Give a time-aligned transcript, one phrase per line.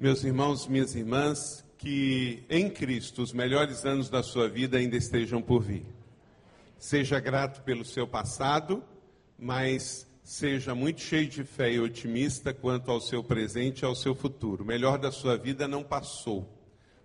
[0.00, 5.42] Meus irmãos, minhas irmãs, que em Cristo os melhores anos da sua vida ainda estejam
[5.42, 5.84] por vir.
[6.78, 8.80] Seja grato pelo seu passado,
[9.36, 14.14] mas seja muito cheio de fé e otimista quanto ao seu presente e ao seu
[14.14, 14.62] futuro.
[14.62, 16.48] O melhor da sua vida não passou.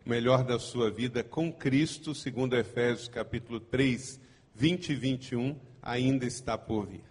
[0.05, 4.21] O melhor da sua vida com Cristo, segundo Efésios capítulo 3,
[4.53, 7.03] 20 e 21, ainda está por vir.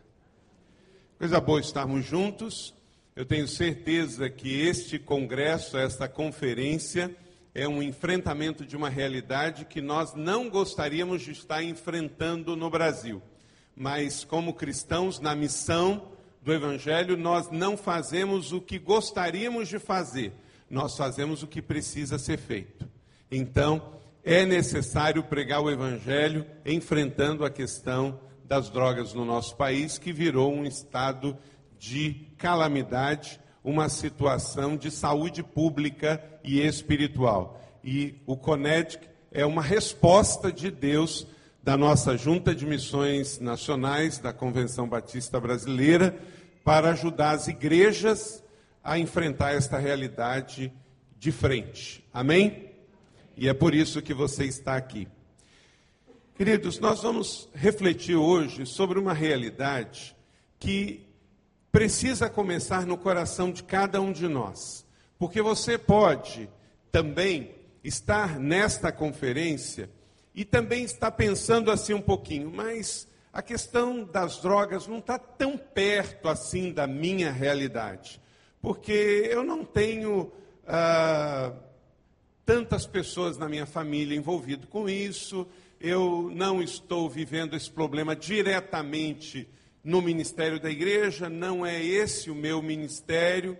[1.19, 2.73] Coisa boa estarmos juntos.
[3.15, 7.15] Eu tenho certeza que este congresso, esta conferência,
[7.55, 13.21] é um enfrentamento de uma realidade que nós não gostaríamos de estar enfrentando no Brasil.
[13.77, 16.09] Mas, como cristãos, na missão
[16.41, 20.33] do Evangelho, nós não fazemos o que gostaríamos de fazer,
[20.71, 22.89] nós fazemos o que precisa ser feito.
[23.31, 23.93] Então,
[24.25, 30.51] é necessário pregar o Evangelho enfrentando a questão das drogas no nosso país, que virou
[30.51, 31.37] um estado
[31.83, 37.61] de calamidade, uma situação de saúde pública e espiritual.
[37.83, 41.27] E o CONEDIC é uma resposta de Deus
[41.61, 46.17] da nossa Junta de Missões Nacionais, da Convenção Batista Brasileira,
[46.63, 48.45] para ajudar as igrejas
[48.85, 50.73] a enfrentar esta realidade
[51.19, 52.05] de frente.
[52.15, 52.71] Amém?
[53.37, 55.09] E é por isso que você está aqui.
[56.37, 60.15] Queridos, nós vamos refletir hoje sobre uma realidade
[60.61, 61.12] que
[61.73, 64.87] precisa começar no coração de cada um de nós.
[65.19, 66.49] Porque você pode
[66.93, 69.91] também estar nesta conferência
[70.35, 75.57] e também estar pensando assim um pouquinho, mas a questão das drogas não está tão
[75.57, 78.21] perto assim da minha realidade.
[78.61, 80.31] Porque eu não tenho.
[80.67, 81.53] Ah,
[82.45, 85.47] tantas pessoas na minha família envolvidas com isso,
[85.81, 89.49] eu não estou vivendo esse problema diretamente
[89.85, 93.59] no ministério da igreja, não é esse o meu ministério,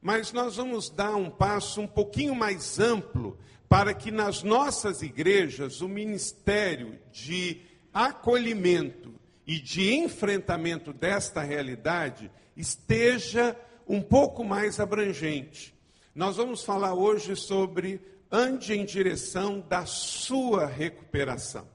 [0.00, 5.80] mas nós vamos dar um passo um pouquinho mais amplo para que nas nossas igrejas
[5.80, 7.60] o ministério de
[7.92, 9.14] acolhimento
[9.46, 13.56] e de enfrentamento desta realidade esteja
[13.88, 15.74] um pouco mais abrangente.
[16.14, 21.66] Nós vamos falar hoje sobre ande em direção da sua recuperação.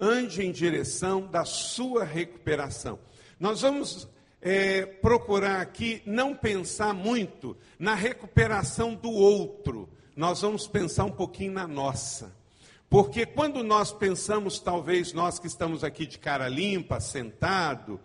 [0.00, 2.98] Ande em direção da sua recuperação.
[3.38, 4.08] Nós vamos
[4.40, 11.52] é, procurar aqui não pensar muito na recuperação do outro, nós vamos pensar um pouquinho
[11.52, 12.34] na nossa.
[12.88, 18.00] Porque quando nós pensamos, talvez nós que estamos aqui de cara limpa, sentado,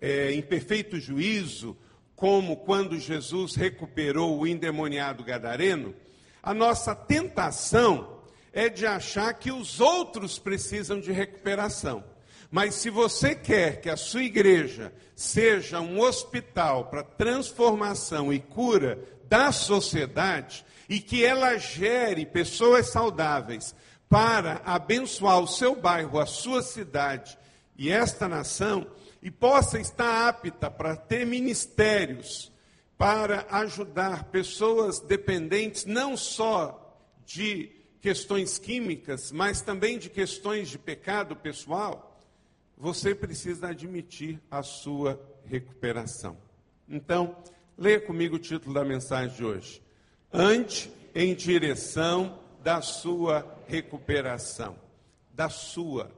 [0.00, 1.76] é, em perfeito juízo,
[2.16, 5.94] como quando Jesus recuperou o endemoniado gadareno,
[6.42, 8.19] a nossa tentação
[8.52, 12.04] é de achar que os outros precisam de recuperação.
[12.50, 18.98] Mas se você quer que a sua igreja seja um hospital para transformação e cura
[19.28, 23.74] da sociedade e que ela gere pessoas saudáveis
[24.08, 27.38] para abençoar o seu bairro, a sua cidade
[27.78, 28.86] e esta nação,
[29.22, 32.50] e possa estar apta para ter ministérios
[32.98, 41.36] para ajudar pessoas dependentes não só de questões químicas, mas também de questões de pecado
[41.36, 42.18] pessoal,
[42.76, 46.36] você precisa admitir a sua recuperação.
[46.88, 47.36] Então,
[47.76, 49.82] leia comigo o título da mensagem de hoje.
[50.32, 54.76] Ande em direção da sua recuperação.
[55.32, 56.10] Da sua.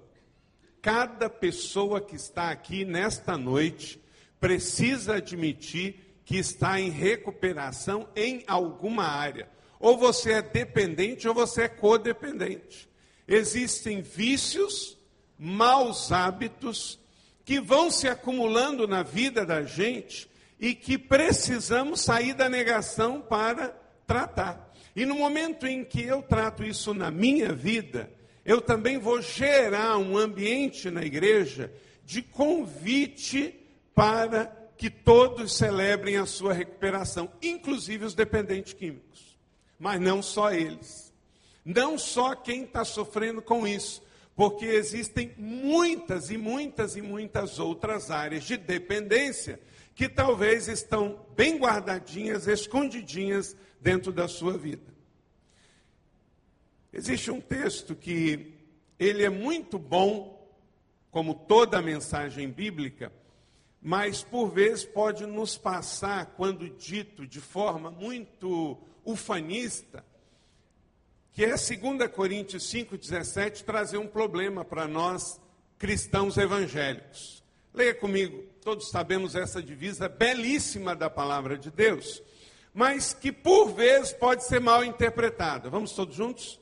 [0.80, 4.02] Cada pessoa que está aqui nesta noite
[4.40, 9.48] precisa admitir que está em recuperação em alguma área.
[9.82, 12.88] Ou você é dependente ou você é codependente.
[13.26, 14.96] Existem vícios,
[15.36, 17.00] maus hábitos
[17.44, 23.76] que vão se acumulando na vida da gente e que precisamos sair da negação para
[24.06, 24.72] tratar.
[24.94, 28.08] E no momento em que eu trato isso na minha vida,
[28.44, 31.72] eu também vou gerar um ambiente na igreja
[32.04, 33.52] de convite
[33.96, 39.31] para que todos celebrem a sua recuperação, inclusive os dependentes químicos.
[39.82, 41.12] Mas não só eles.
[41.64, 44.00] Não só quem está sofrendo com isso,
[44.36, 49.58] porque existem muitas e muitas e muitas outras áreas de dependência
[49.92, 54.94] que talvez estão bem guardadinhas, escondidinhas dentro da sua vida.
[56.92, 58.54] Existe um texto que
[59.00, 60.48] ele é muito bom,
[61.10, 63.12] como toda a mensagem bíblica,
[63.80, 70.04] mas por vezes pode nos passar, quando dito de forma muito ufanista,
[71.32, 75.40] que é 2 Coríntios 5,17 trazer um problema para nós
[75.78, 77.42] cristãos evangélicos.
[77.74, 82.22] Leia comigo, todos sabemos essa divisa belíssima da palavra de Deus.
[82.74, 85.68] mas que por vezes pode ser mal interpretada.
[85.68, 86.58] Vamos todos juntos?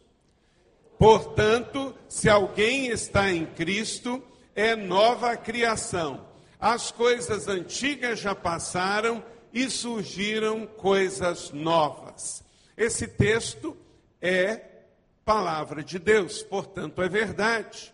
[0.98, 4.22] Portanto, se alguém está em Cristo,
[4.54, 6.26] é nova criação.
[6.58, 12.42] As coisas antigas já passaram e surgiram coisas novas.
[12.76, 13.76] Esse texto
[14.20, 14.60] é
[15.24, 17.92] palavra de Deus, portanto é verdade.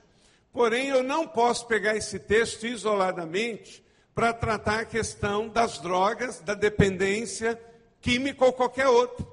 [0.52, 6.54] Porém, eu não posso pegar esse texto isoladamente para tratar a questão das drogas, da
[6.54, 7.60] dependência
[8.00, 9.26] química ou qualquer outra.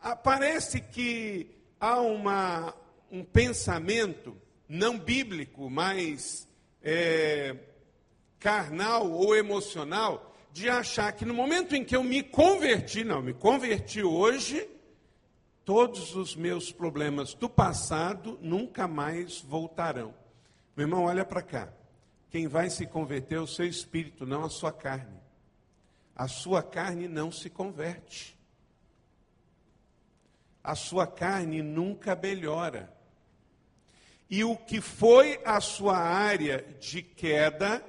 [0.00, 1.50] Ah, parece que
[1.80, 2.74] há uma,
[3.10, 4.36] um pensamento
[4.68, 6.46] não bíblico, mas
[6.82, 7.56] é,
[8.38, 13.32] carnal ou emocional, de achar que no momento em que eu me converti, não, me
[13.32, 14.68] converti hoje,
[15.64, 20.14] todos os meus problemas do passado nunca mais voltarão.
[20.76, 21.72] Meu irmão, olha para cá.
[22.30, 25.20] Quem vai se converter é o seu espírito, não a sua carne.
[26.14, 28.38] A sua carne não se converte.
[30.62, 32.92] A sua carne nunca melhora.
[34.28, 37.84] E o que foi a sua área de queda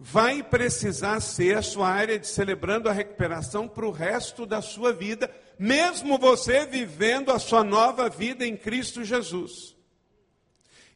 [0.00, 4.92] vai precisar ser a sua área de celebrando a recuperação para o resto da sua
[4.92, 5.28] vida,
[5.58, 9.76] mesmo você vivendo a sua nova vida em Cristo Jesus.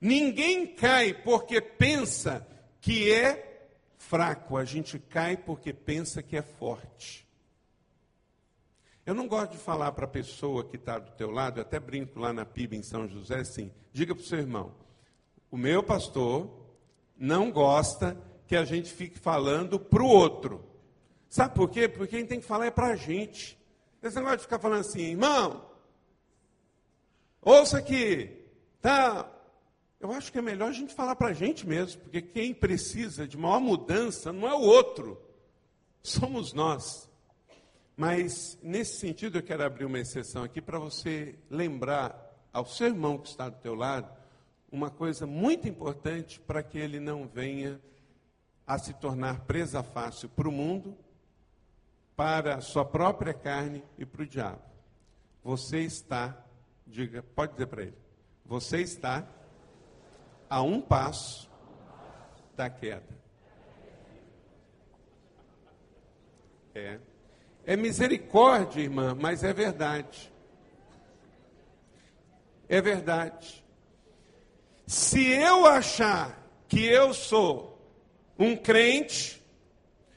[0.00, 2.46] Ninguém cai porque pensa
[2.80, 3.68] que é
[3.98, 7.26] fraco, a gente cai porque pensa que é forte.
[9.04, 11.80] Eu não gosto de falar para a pessoa que está do teu lado, eu até
[11.80, 14.72] brinco lá na PIB em São José assim, diga para o seu irmão,
[15.50, 16.48] o meu pastor
[17.16, 18.16] não gosta
[18.52, 20.62] que a gente fique falando para o outro.
[21.26, 21.88] Sabe por quê?
[21.88, 23.58] Porque quem tem que falar é para a gente.
[24.02, 25.70] Esse negócio de ficar falando assim, irmão,
[27.40, 28.44] ouça aqui,
[28.78, 29.26] tá
[29.98, 33.26] eu acho que é melhor a gente falar para a gente mesmo, porque quem precisa
[33.26, 35.18] de maior mudança não é o outro,
[36.02, 37.08] somos nós.
[37.96, 43.16] Mas, nesse sentido, eu quero abrir uma exceção aqui para você lembrar ao seu irmão
[43.16, 44.12] que está do teu lado
[44.70, 47.80] uma coisa muito importante para que ele não venha
[48.72, 50.96] a se tornar presa fácil para o mundo,
[52.16, 54.62] para a sua própria carne e para o diabo.
[55.44, 56.42] Você está,
[56.86, 57.98] diga, pode dizer para ele,
[58.46, 59.26] você está
[60.48, 61.50] a um passo
[62.56, 63.20] da queda.
[66.74, 66.98] É.
[67.66, 70.32] É misericórdia, irmã, mas é verdade.
[72.70, 73.62] É verdade.
[74.86, 77.71] Se eu achar que eu sou
[78.42, 79.40] um crente,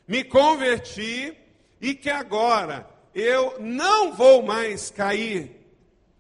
[0.07, 1.35] me converti
[1.79, 5.51] e que agora eu não vou mais cair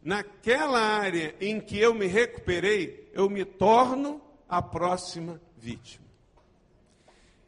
[0.03, 6.05] naquela área em que eu me recuperei, eu me torno a próxima vítima.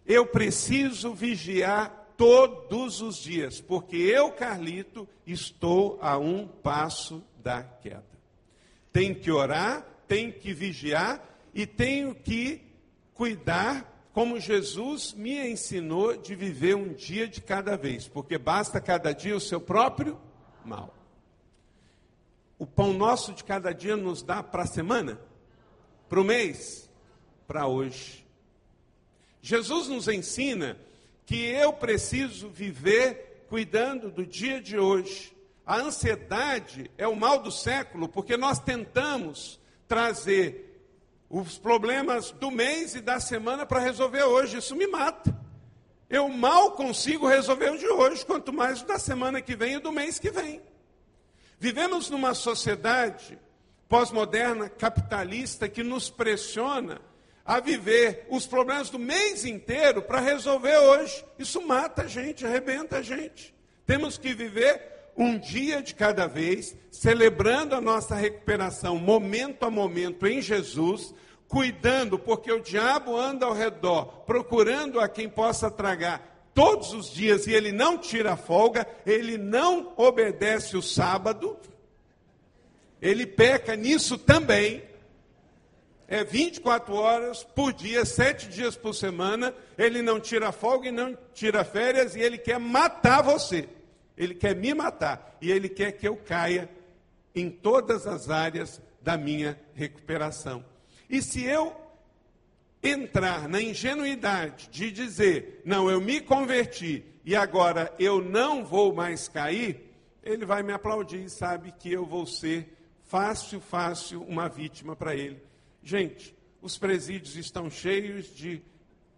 [0.06, 8.04] Eu preciso vigiar todos os dias, porque eu, Carlito, estou a um passo da queda.
[8.92, 12.62] Tenho que orar, tenho que vigiar e tenho que
[13.14, 19.14] cuidar, como Jesus me ensinou, de viver um dia de cada vez, porque basta cada
[19.14, 20.20] dia o seu próprio
[20.66, 20.92] mal.
[22.58, 25.22] O pão nosso de cada dia nos dá para a semana?
[26.10, 26.90] Para o mês?
[27.46, 28.26] Para hoje.
[29.40, 30.80] Jesus nos ensina
[31.24, 35.32] que eu preciso viver cuidando do dia de hoje.
[35.64, 40.67] A ansiedade é o mal do século, porque nós tentamos trazer
[41.30, 44.58] os problemas do mês e da semana para resolver hoje.
[44.58, 45.38] Isso me mata.
[46.10, 49.80] Eu mal consigo resolver o de hoje, quanto mais o da semana que vem e
[49.80, 50.62] do mês que vem.
[51.60, 53.38] Vivemos numa sociedade
[53.90, 57.02] pós-moderna capitalista que nos pressiona
[57.44, 61.26] a viver os problemas do mês inteiro para resolver hoje.
[61.40, 63.56] Isso mata a gente, arrebenta a gente.
[63.86, 70.28] Temos que viver um dia de cada vez, celebrando a nossa recuperação momento a momento
[70.28, 71.14] em Jesus,
[71.48, 77.48] cuidando, porque o diabo anda ao redor, procurando a quem possa tragar todos os dias
[77.48, 81.58] e ele não tira folga, ele não obedece o sábado,
[83.02, 84.84] ele peca nisso também.
[86.08, 89.54] É 24 horas por dia, sete dias por semana.
[89.78, 93.68] Ele não tira folga e não tira férias e ele quer matar você.
[94.18, 96.70] Ele quer me matar e ele quer que eu caia
[97.36, 100.66] em todas as áreas da minha recuperação.
[101.10, 101.76] E se eu
[102.82, 109.28] entrar na ingenuidade de dizer, não, eu me converti e agora eu não vou mais
[109.28, 109.94] cair,
[110.24, 115.16] ele vai me aplaudir e sabe que eu vou ser fácil, fácil uma vítima para
[115.16, 115.42] ele.
[115.84, 118.62] Gente, os presídios estão cheios de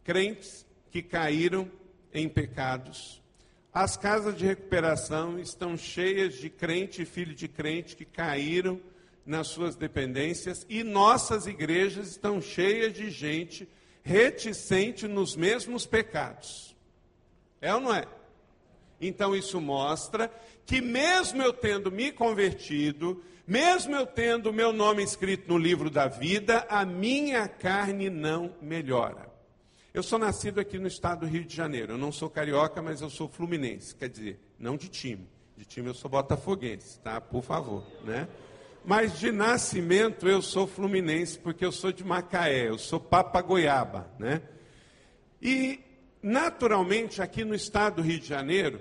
[0.03, 1.69] crentes que caíram
[2.13, 3.18] em pecados.
[3.81, 8.77] As casas de recuperação estão cheias de crente e filho de crente que caíram
[9.25, 13.69] nas suas dependências e nossas igrejas estão cheias de gente
[14.03, 16.75] reticente nos mesmos pecados.
[17.61, 18.03] É ou não é?
[18.99, 20.29] Então isso mostra
[20.65, 26.05] que mesmo eu tendo me convertido, mesmo eu tendo meu nome escrito no livro da
[26.05, 29.28] vida, a minha carne não melhora.
[29.91, 31.93] Eu sou nascido aqui no estado do Rio de Janeiro.
[31.93, 33.95] Eu não sou carioca, mas eu sou fluminense.
[33.95, 35.27] Quer dizer, não de time.
[35.57, 37.19] De time eu sou botafoguense, tá?
[37.19, 38.27] Por favor, né?
[38.85, 44.41] Mas de nascimento eu sou fluminense porque eu sou de Macaé, eu sou papagoiaba, né?
[45.41, 45.79] E
[46.21, 48.79] naturalmente aqui no estado do Rio de Janeiro,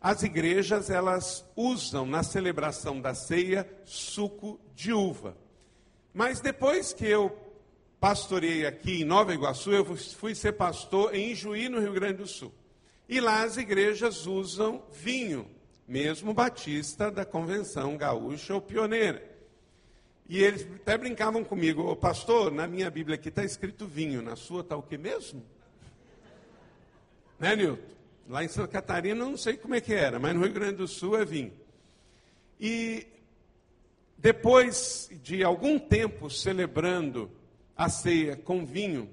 [0.00, 5.36] as igrejas elas usam na celebração da ceia suco de uva.
[6.12, 7.43] Mas depois que eu
[8.04, 12.26] pastorei aqui em Nova Iguaçu, eu fui ser pastor em Juí, no Rio Grande do
[12.26, 12.52] Sul.
[13.08, 15.48] E lá as igrejas usam vinho,
[15.88, 19.26] mesmo batista da Convenção Gaúcha ou Pioneira.
[20.28, 24.60] E eles até brincavam comigo, pastor, na minha Bíblia aqui está escrito vinho, na sua
[24.60, 25.42] está o que mesmo?
[27.40, 27.82] Né, Nilton?
[28.28, 30.76] Lá em Santa Catarina eu não sei como é que era, mas no Rio Grande
[30.76, 31.54] do Sul é vinho.
[32.60, 33.06] E
[34.18, 37.30] depois de algum tempo celebrando
[37.76, 39.10] a ceia com vinho,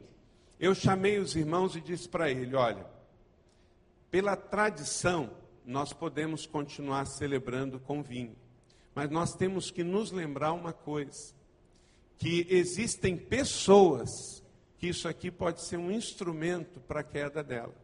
[0.59, 2.85] eu chamei os irmãos e disse para ele: olha,
[4.09, 5.31] pela tradição,
[5.65, 8.35] nós podemos continuar celebrando com vinho.
[8.93, 11.33] Mas nós temos que nos lembrar uma coisa:
[12.17, 14.43] que existem pessoas
[14.77, 17.75] que isso aqui pode ser um instrumento para a queda dela.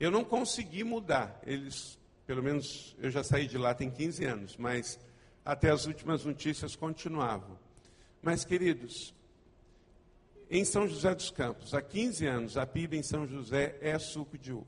[0.00, 1.40] Eu não consegui mudar.
[1.44, 4.98] Eles, pelo menos eu já saí de lá tem 15 anos, mas
[5.44, 7.58] até as últimas notícias continuavam.
[8.26, 9.14] Mas, queridos,
[10.50, 14.36] em São José dos Campos, há 15 anos, a PIB em São José é suco
[14.36, 14.66] de uva.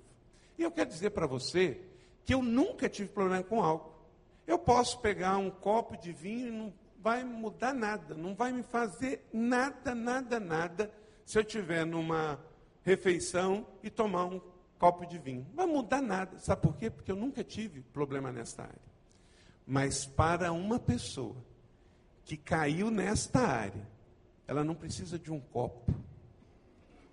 [0.56, 1.80] E eu quero dizer para você
[2.24, 3.98] que eu nunca tive problema com álcool.
[4.46, 8.62] Eu posso pegar um copo de vinho e não vai mudar nada, não vai me
[8.62, 10.94] fazer nada, nada, nada
[11.26, 12.38] se eu estiver numa
[12.84, 14.40] refeição e tomar um
[14.78, 15.44] copo de vinho.
[15.48, 16.38] Não vai mudar nada.
[16.38, 16.90] Sabe por quê?
[16.90, 18.88] Porque eu nunca tive problema nesta área.
[19.66, 21.47] Mas para uma pessoa
[22.28, 23.88] que caiu nesta área,
[24.46, 25.94] ela não precisa de um copo.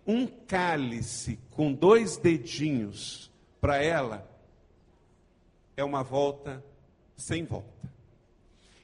[0.06, 3.32] Um cálice com dois dedinhos
[3.62, 4.30] para ela
[5.78, 6.62] é uma volta
[7.16, 7.90] sem volta.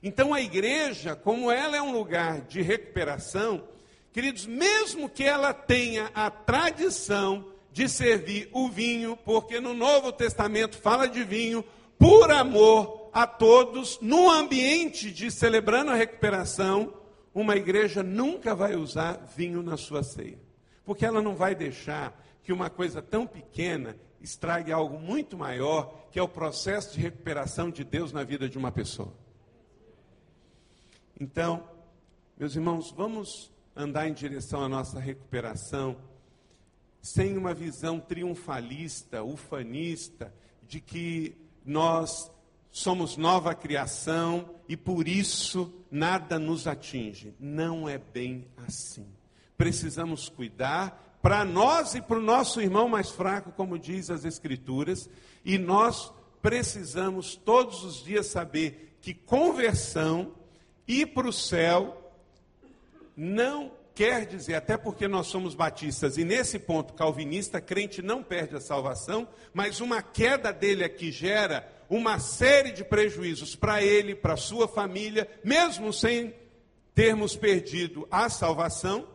[0.01, 3.67] Então a igreja, como ela é um lugar de recuperação,
[4.13, 10.77] queridos, mesmo que ela tenha a tradição de servir o vinho, porque no Novo Testamento
[10.77, 11.61] fala de vinho,
[12.00, 16.94] por amor a todos, no ambiente de celebrando a recuperação,
[17.34, 20.39] uma igreja nunca vai usar vinho na sua ceia,
[20.86, 26.20] porque ela não vai deixar que uma coisa tão pequena estrague algo muito maior, que
[26.20, 29.13] é o processo de recuperação de Deus na vida de uma pessoa.
[31.20, 31.68] Então,
[32.38, 35.98] meus irmãos, vamos andar em direção à nossa recuperação
[37.01, 40.34] sem uma visão triunfalista, ufanista,
[40.68, 42.32] de que nós
[42.72, 47.36] somos nova criação e por isso nada nos atinge.
[47.40, 49.06] Não é bem assim.
[49.58, 55.10] Precisamos cuidar para nós e para o nosso irmão mais fraco, como diz as Escrituras,
[55.46, 56.12] e nós
[56.42, 60.32] precisamos todos os dias saber que conversão,
[60.88, 62.12] ir para o céu,
[63.16, 68.56] não quer dizer, até porque nós somos batistas, e nesse ponto calvinista, crente não perde
[68.56, 74.38] a salvação, mas uma queda dele aqui gera uma série de prejuízos para ele, para
[74.38, 76.33] sua família, mesmo sem
[76.95, 79.05] termos perdido a salvação,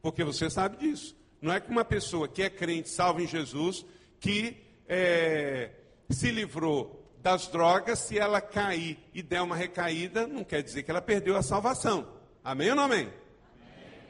[0.00, 1.14] porque você sabe disso.
[1.38, 3.84] Não é que uma pessoa que é crente, salva em Jesus,
[4.18, 4.56] que
[4.88, 5.68] é,
[6.08, 10.90] se livrou das drogas, se ela cair e der uma recaída, não quer dizer que
[10.90, 12.08] ela perdeu a salvação.
[12.42, 13.00] Amém ou não amém?
[13.00, 13.12] amém?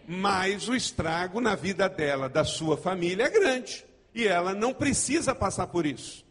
[0.06, 3.84] Mas o estrago na vida dela, da sua família, é grande.
[4.14, 6.24] E ela não precisa passar por isso.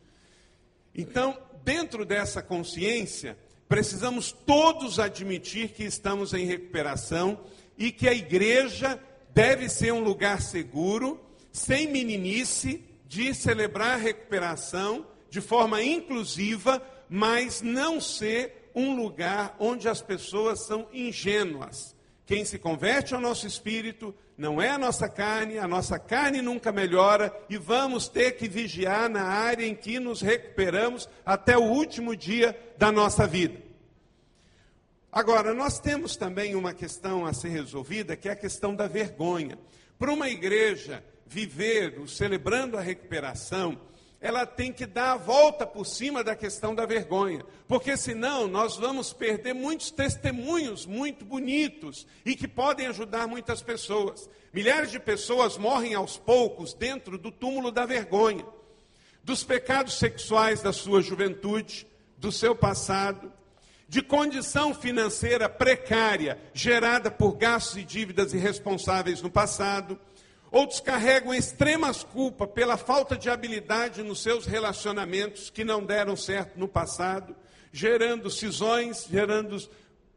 [0.96, 7.42] Então, dentro dessa consciência, precisamos todos admitir que estamos em recuperação
[7.78, 8.98] e que a igreja
[9.34, 11.20] deve ser um lugar seguro,
[11.52, 19.90] sem meninice, de celebrar a recuperação de forma inclusiva, mas não ser um lugar onde
[19.90, 21.94] as pessoas são ingênuas.
[22.26, 26.72] Quem se converte ao nosso espírito não é a nossa carne, a nossa carne nunca
[26.72, 32.16] melhora e vamos ter que vigiar na área em que nos recuperamos até o último
[32.16, 33.60] dia da nossa vida.
[35.12, 39.58] Agora, nós temos também uma questão a ser resolvida, que é a questão da vergonha.
[39.98, 43.82] Para uma igreja viver celebrando a recuperação,
[44.28, 48.76] ela tem que dar a volta por cima da questão da vergonha, porque senão nós
[48.76, 54.30] vamos perder muitos testemunhos muito bonitos e que podem ajudar muitas pessoas.
[54.52, 58.46] Milhares de pessoas morrem aos poucos dentro do túmulo da vergonha,
[59.24, 63.32] dos pecados sexuais da sua juventude, do seu passado,
[63.88, 69.98] de condição financeira precária gerada por gastos e dívidas irresponsáveis no passado
[70.52, 76.58] Outros carregam extremas culpas pela falta de habilidade nos seus relacionamentos que não deram certo
[76.58, 77.36] no passado,
[77.72, 79.58] gerando cisões, gerando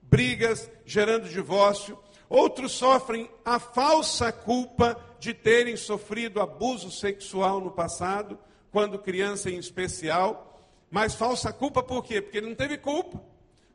[0.03, 1.99] brigas, gerando divórcio.
[2.29, 8.39] Outros sofrem a falsa culpa de terem sofrido abuso sexual no passado,
[8.71, 10.65] quando criança em especial.
[10.89, 12.23] Mas falsa culpa por quê?
[12.23, 13.21] Porque ele não teve culpa.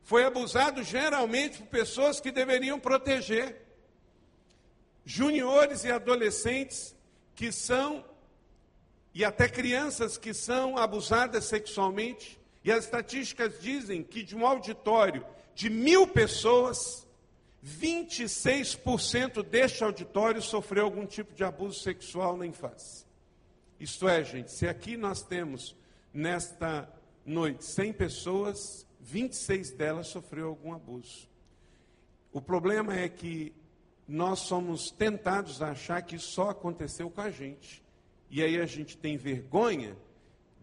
[0.02, 3.65] Foi abusado geralmente por pessoas que deveriam proteger
[5.06, 6.94] juniores e adolescentes
[7.36, 8.04] que são,
[9.14, 15.24] e até crianças que são abusadas sexualmente, e as estatísticas dizem que de um auditório
[15.54, 17.06] de mil pessoas,
[17.64, 23.06] 26% deste auditório sofreu algum tipo de abuso sexual na infância.
[23.78, 25.76] Isto é, gente, se aqui nós temos
[26.12, 26.92] nesta
[27.24, 31.28] noite 100 pessoas, 26 delas sofreu algum abuso.
[32.32, 33.54] O problema é que
[34.06, 37.82] nós somos tentados a achar que só aconteceu com a gente.
[38.30, 39.96] E aí a gente tem vergonha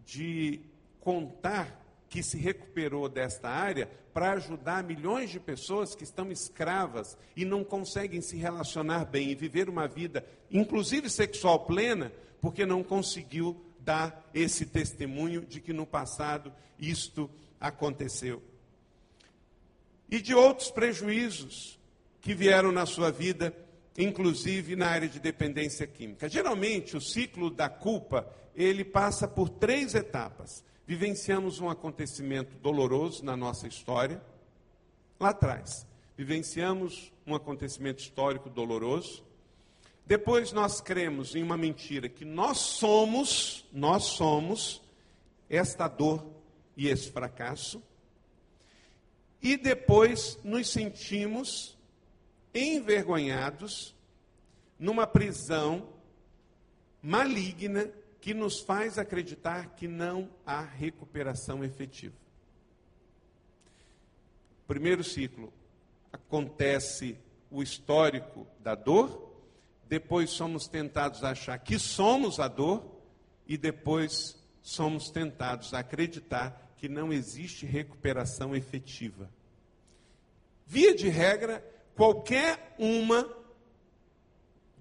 [0.04, 0.60] de
[1.00, 7.44] contar que se recuperou desta área para ajudar milhões de pessoas que estão escravas e
[7.44, 13.60] não conseguem se relacionar bem e viver uma vida, inclusive sexual plena, porque não conseguiu
[13.80, 17.28] dar esse testemunho de que no passado isto
[17.60, 18.42] aconteceu.
[20.08, 21.78] E de outros prejuízos
[22.24, 23.54] que vieram na sua vida,
[23.98, 26.26] inclusive na área de dependência química.
[26.26, 28.26] Geralmente, o ciclo da culpa,
[28.56, 30.64] ele passa por três etapas.
[30.86, 34.22] Vivenciamos um acontecimento doloroso na nossa história,
[35.20, 35.86] lá atrás.
[36.16, 39.22] Vivenciamos um acontecimento histórico doloroso.
[40.06, 44.80] Depois nós cremos em uma mentira que nós somos, nós somos
[45.50, 46.24] esta dor
[46.74, 47.82] e esse fracasso.
[49.42, 51.73] E depois nos sentimos
[52.54, 53.94] envergonhados
[54.78, 55.88] numa prisão
[57.02, 57.90] maligna
[58.20, 62.14] que nos faz acreditar que não há recuperação efetiva.
[64.66, 65.52] Primeiro ciclo
[66.10, 67.18] acontece
[67.50, 69.32] o histórico da dor,
[69.86, 72.82] depois somos tentados a achar que somos a dor
[73.46, 79.28] e depois somos tentados a acreditar que não existe recuperação efetiva.
[80.66, 81.62] Via de regra,
[81.94, 83.28] qualquer uma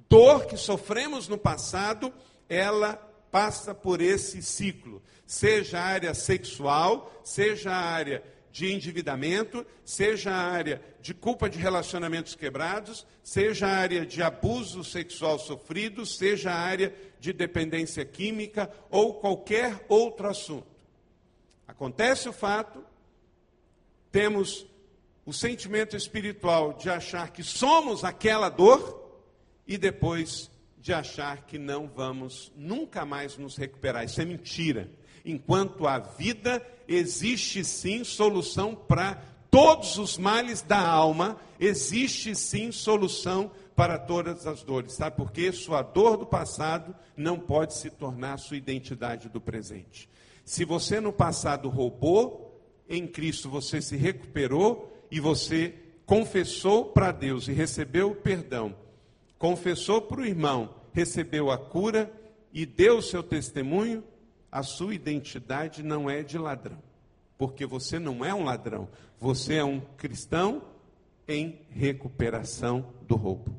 [0.10, 2.14] dor que sofremos no passado,
[2.48, 2.96] ela
[3.32, 10.52] passa por esse ciclo, seja a área sexual, seja a área de endividamento, seja a
[10.52, 16.60] área de culpa de relacionamentos quebrados, seja a área de abuso sexual sofrido, seja a
[16.60, 20.68] área de dependência química ou qualquer outro assunto.
[21.68, 22.86] Acontece o fato,
[24.12, 24.68] temos
[25.26, 29.22] o sentimento espiritual de achar que somos aquela dor
[29.68, 34.04] e depois de achar que não vamos nunca mais nos recuperar.
[34.04, 34.92] Isso é mentira.
[35.24, 39.16] Enquanto a vida, existe sim solução para
[39.50, 44.94] todos os males da alma, existe sim solução para todas as dores.
[44.94, 45.52] Sabe por quê?
[45.52, 50.10] Sua dor do passado não pode se tornar sua identidade do presente.
[50.44, 55.76] Se você no passado roubou, em Cristo você se recuperou e você
[56.08, 58.76] confessou para Deus e recebeu o perdão,
[59.38, 62.12] confessou para o irmão, recebeu a cura
[62.52, 64.04] e deu o seu testemunho,
[64.52, 66.80] a sua identidade não é de ladrão,
[67.38, 70.64] porque você não é um ladrão, você é um cristão
[71.28, 73.56] em recuperação do roubo.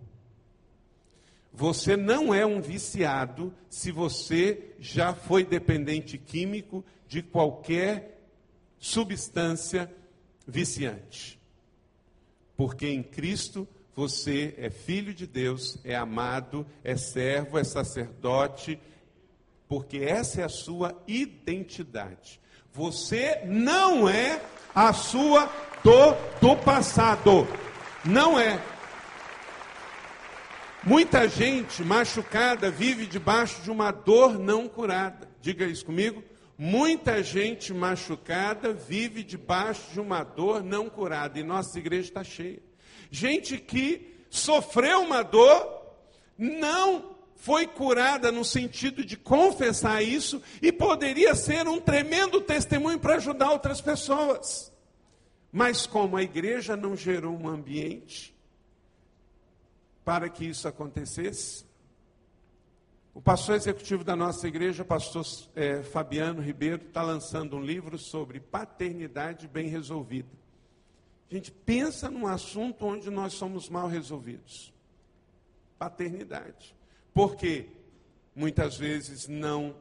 [1.53, 8.27] Você não é um viciado se você já foi dependente químico de qualquer
[8.77, 9.89] substância
[10.49, 11.44] viciante
[12.57, 18.79] porque em Cristo você é filho de Deus, é amado, é servo, é sacerdote,
[19.69, 22.41] porque essa é a sua identidade.
[22.73, 24.41] Você não é
[24.75, 25.51] a sua
[25.83, 27.47] dor do passado.
[28.05, 28.61] Não é.
[30.83, 35.29] Muita gente machucada vive debaixo de uma dor não curada.
[35.41, 36.23] Diga isso comigo.
[36.57, 42.63] Muita gente machucada vive debaixo de uma dor não curada e nossa igreja está cheia.
[43.11, 45.85] Gente que sofreu uma dor,
[46.39, 53.17] não foi curada no sentido de confessar isso e poderia ser um tremendo testemunho para
[53.17, 54.73] ajudar outras pessoas.
[55.53, 58.35] Mas como a igreja não gerou um ambiente
[60.05, 61.64] para que isso acontecesse,
[63.15, 65.25] o pastor executivo da nossa igreja, pastor
[65.55, 70.29] é, Fabiano Ribeiro, está lançando um livro sobre paternidade bem resolvida.
[71.31, 74.75] A gente pensa num assunto onde nós somos mal resolvidos.
[75.79, 76.75] Paternidade.
[77.15, 77.69] Porque
[78.35, 79.77] muitas vezes não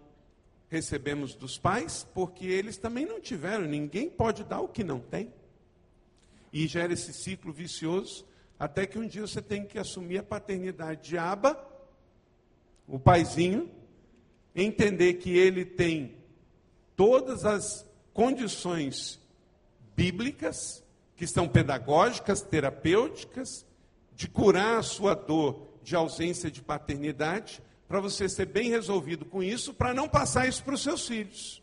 [0.69, 5.34] recebemos dos pais, porque eles também não tiveram, ninguém pode dar o que não tem.
[6.52, 8.28] E gera esse ciclo vicioso,
[8.60, 11.73] até que um dia você tem que assumir a paternidade de aba,
[12.88, 13.69] o paizinho,
[14.56, 16.15] entender que ele tem
[16.96, 19.19] todas as condições
[19.96, 20.84] bíblicas,
[21.15, 23.65] que são pedagógicas, terapêuticas,
[24.15, 29.43] de curar a sua dor de ausência de paternidade, para você ser bem resolvido com
[29.43, 31.62] isso, para não passar isso para os seus filhos.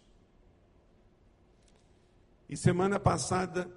[2.48, 3.70] E semana passada,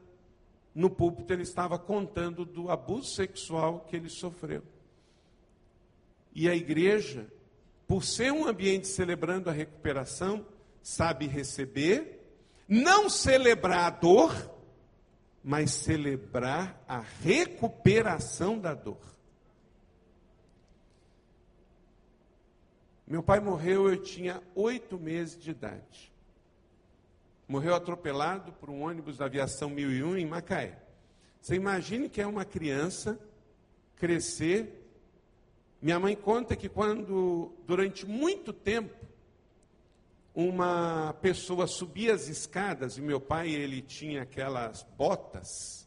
[0.74, 4.64] no púlpito, ele estava contando do abuso sexual que ele sofreu.
[6.34, 7.28] E a igreja,
[7.94, 10.44] por ser um ambiente celebrando a recuperação,
[10.82, 12.26] sabe receber,
[12.68, 14.52] não celebrar a dor,
[15.44, 18.98] mas celebrar a recuperação da dor.
[23.06, 26.12] Meu pai morreu, eu tinha oito meses de idade.
[27.48, 30.82] Morreu atropelado por um ônibus da aviação 1001 em Macaé.
[31.40, 33.20] Você imagine que é uma criança
[33.98, 34.83] crescer.
[35.84, 39.06] Minha mãe conta que quando, durante muito tempo,
[40.34, 45.86] uma pessoa subia as escadas, e meu pai ele tinha aquelas botas,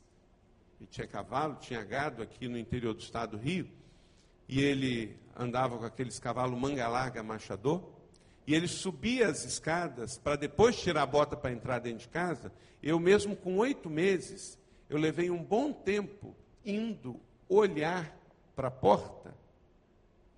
[0.79, 3.71] e tinha cavalo, tinha gado aqui no interior do estado do Rio,
[4.47, 7.83] e ele andava com aqueles cavalos manga larga machador,
[8.47, 12.53] e ele subia as escadas para depois tirar a bota para entrar dentro de casa.
[12.83, 14.59] Eu mesmo com oito meses,
[14.91, 18.15] eu levei um bom tempo indo olhar
[18.55, 19.46] para a porta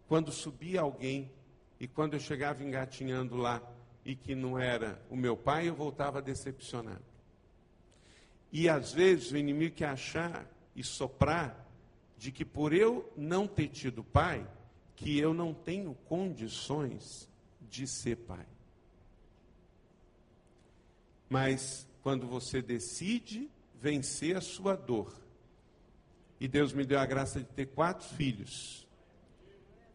[0.08, 1.30] quando subia alguém
[1.78, 3.62] e quando eu chegava engatinhando lá
[4.04, 7.04] e que não era o meu pai, eu voltava decepcionado.
[8.50, 11.68] E às vezes o inimigo quer achar e soprar
[12.16, 14.48] de que por eu não ter tido pai,
[14.96, 17.28] que eu não tenho condições
[17.60, 18.46] de ser pai.
[21.28, 25.12] Mas quando você decide vencer a sua dor,
[26.40, 28.87] e Deus me deu a graça de ter quatro filhos,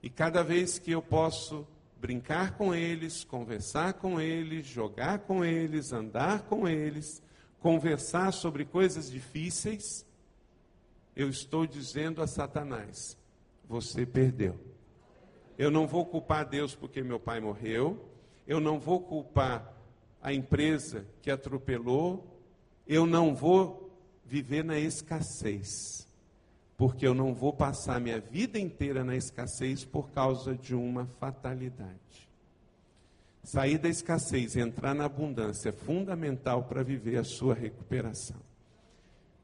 [0.04, 1.66] e cada vez que eu posso
[1.98, 7.24] brincar com eles, conversar com eles, jogar com eles, andar com eles,
[7.62, 10.06] conversar sobre coisas difíceis,
[11.16, 13.18] eu estou dizendo a Satanás:
[13.66, 14.60] você perdeu.
[15.58, 18.10] Eu não vou culpar Deus porque meu pai morreu.
[18.46, 19.74] Eu não vou culpar
[20.22, 22.42] a empresa que atropelou.
[22.86, 26.06] Eu não vou viver na escassez.
[26.84, 32.30] Porque eu não vou passar minha vida inteira na escassez por causa de uma fatalidade.
[33.42, 38.36] Sair da escassez e entrar na abundância é fundamental para viver a sua recuperação.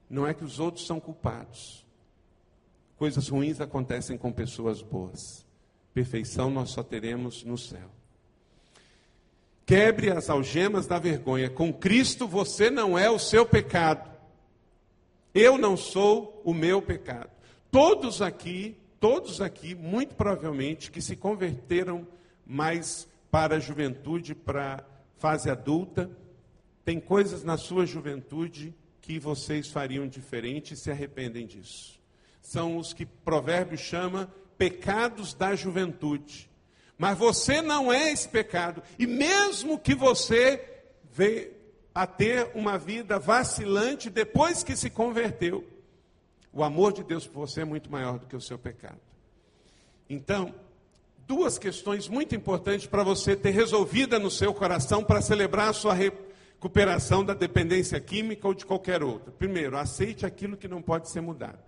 [0.10, 1.88] Não é que os outros são culpados.
[2.98, 5.46] Coisas ruins acontecem com pessoas boas.
[5.94, 7.90] Perfeição nós só teremos no céu.
[9.66, 11.50] Quebre as algemas da vergonha.
[11.50, 14.19] Com Cristo você não é o seu pecado.
[15.34, 17.30] Eu não sou o meu pecado.
[17.72, 22.08] Todos aqui, todos aqui, muito provavelmente, que se converteram
[22.46, 24.84] mais para a juventude, para a
[25.20, 26.10] fase adulta,
[26.84, 32.00] tem coisas na sua juventude que vocês fariam diferente e se arrependem disso.
[32.42, 36.50] São os que Provérbios chama pecados da juventude.
[36.98, 38.82] Mas você não é esse pecado.
[38.98, 40.62] E mesmo que você
[41.12, 41.59] veio
[42.00, 45.68] a ter uma vida vacilante depois que se converteu,
[46.54, 49.02] o amor de Deus por você é muito maior do que o seu pecado.
[50.10, 50.56] Então,
[51.28, 55.94] duas questões muito importantes para você ter resolvida no seu coração para celebrar a sua
[55.94, 59.34] recuperação da dependência química ou de qualquer outra.
[59.34, 61.60] Primeiro, aceite aquilo que não pode ser mudado.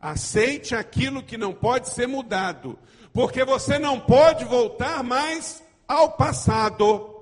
[0.00, 2.78] Aceite aquilo que não pode ser mudado,
[3.12, 7.15] porque você não pode voltar mais ao passado.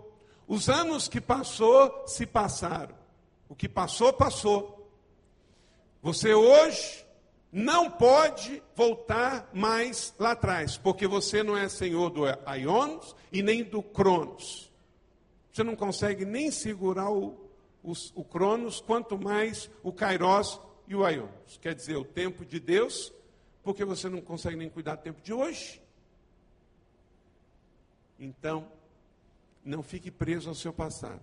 [0.47, 2.95] Os anos que passou, se passaram.
[3.49, 4.91] O que passou, passou.
[6.03, 7.05] Você hoje
[7.51, 13.63] não pode voltar mais lá atrás, porque você não é senhor do Aionos e nem
[13.63, 14.71] do Cronos.
[15.53, 17.49] Você não consegue nem segurar o,
[17.83, 21.59] o, o Cronos, quanto mais o Kairos e o Aions.
[21.61, 23.13] Quer dizer, o tempo de Deus,
[23.63, 25.81] porque você não consegue nem cuidar do tempo de hoje.
[28.19, 28.67] Então,
[29.65, 31.23] não fique preso ao seu passado.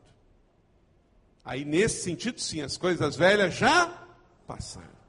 [1.43, 4.05] Aí, nesse sentido, sim, as coisas velhas já
[4.47, 5.01] passaram.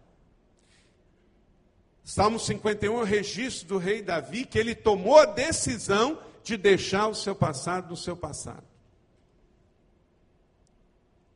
[2.04, 7.14] Salmo 51 é registro do rei Davi que ele tomou a decisão de deixar o
[7.14, 8.64] seu passado no seu passado.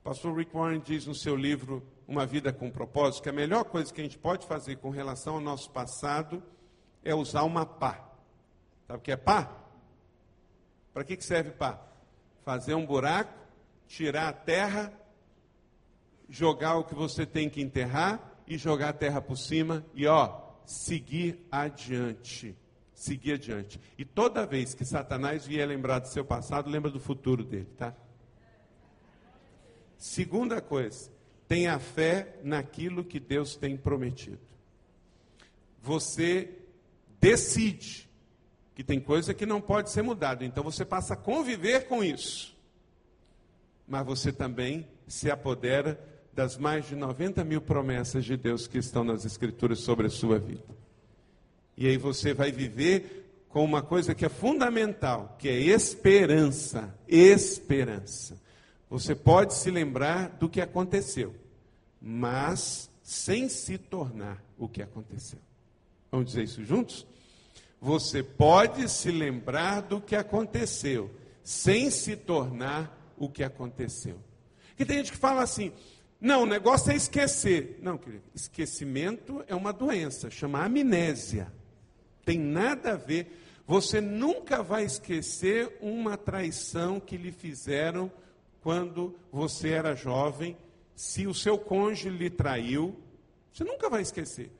[0.01, 3.65] O pastor Rick Warren diz no seu livro Uma Vida com Propósito que a melhor
[3.65, 6.43] coisa que a gente pode fazer com relação ao nosso passado
[7.05, 8.05] é usar uma pá.
[8.87, 9.66] Sabe o que é pá?
[10.97, 11.79] Para que serve pá?
[12.43, 13.31] Fazer um buraco,
[13.87, 14.91] tirar a terra,
[16.27, 20.55] jogar o que você tem que enterrar e jogar a terra por cima e ó,
[20.65, 22.57] seguir adiante.
[22.95, 23.79] Seguir adiante.
[23.99, 27.95] E toda vez que Satanás vier lembrar do seu passado, lembra do futuro dele, tá?
[29.99, 31.13] Segunda coisa,
[31.47, 34.41] tenha fé naquilo que Deus tem prometido.
[35.83, 36.57] Você
[37.21, 38.06] decide
[38.77, 42.55] que tem coisa que não pode ser mudada, então você passa a conviver com isso.
[43.89, 45.99] Mas você também se apodera
[46.35, 50.39] das mais de 90 mil promessas de Deus que estão nas Escrituras sobre a sua
[50.39, 50.77] vida.
[51.75, 56.95] E aí você vai viver com uma coisa que é fundamental, que é esperança.
[57.09, 58.39] Esperança.
[58.91, 61.35] Você pode se lembrar do que aconteceu,
[61.99, 65.39] mas sem se tornar o que aconteceu.
[66.11, 67.07] Vamos dizer isso juntos?
[67.87, 71.09] Você pode se lembrar do que aconteceu,
[71.45, 74.19] sem se tornar o que aconteceu.
[74.77, 75.73] E tem gente que fala assim:
[76.21, 77.79] não, o negócio é esquecer.
[77.81, 81.47] Não, querido, esquecimento é uma doença, chama amnésia.
[82.25, 83.63] Tem nada a ver.
[83.69, 88.11] Você nunca vai esquecer uma traição que lhe fizeram
[88.63, 90.57] quando você era jovem.
[90.97, 92.97] Se o seu cônjuge lhe traiu,
[93.53, 94.51] você nunca vai esquecer.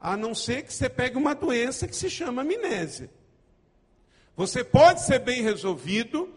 [0.00, 3.10] A não ser que você pegue uma doença que se chama amnésia.
[4.36, 6.32] Você pode ser bem resolvido,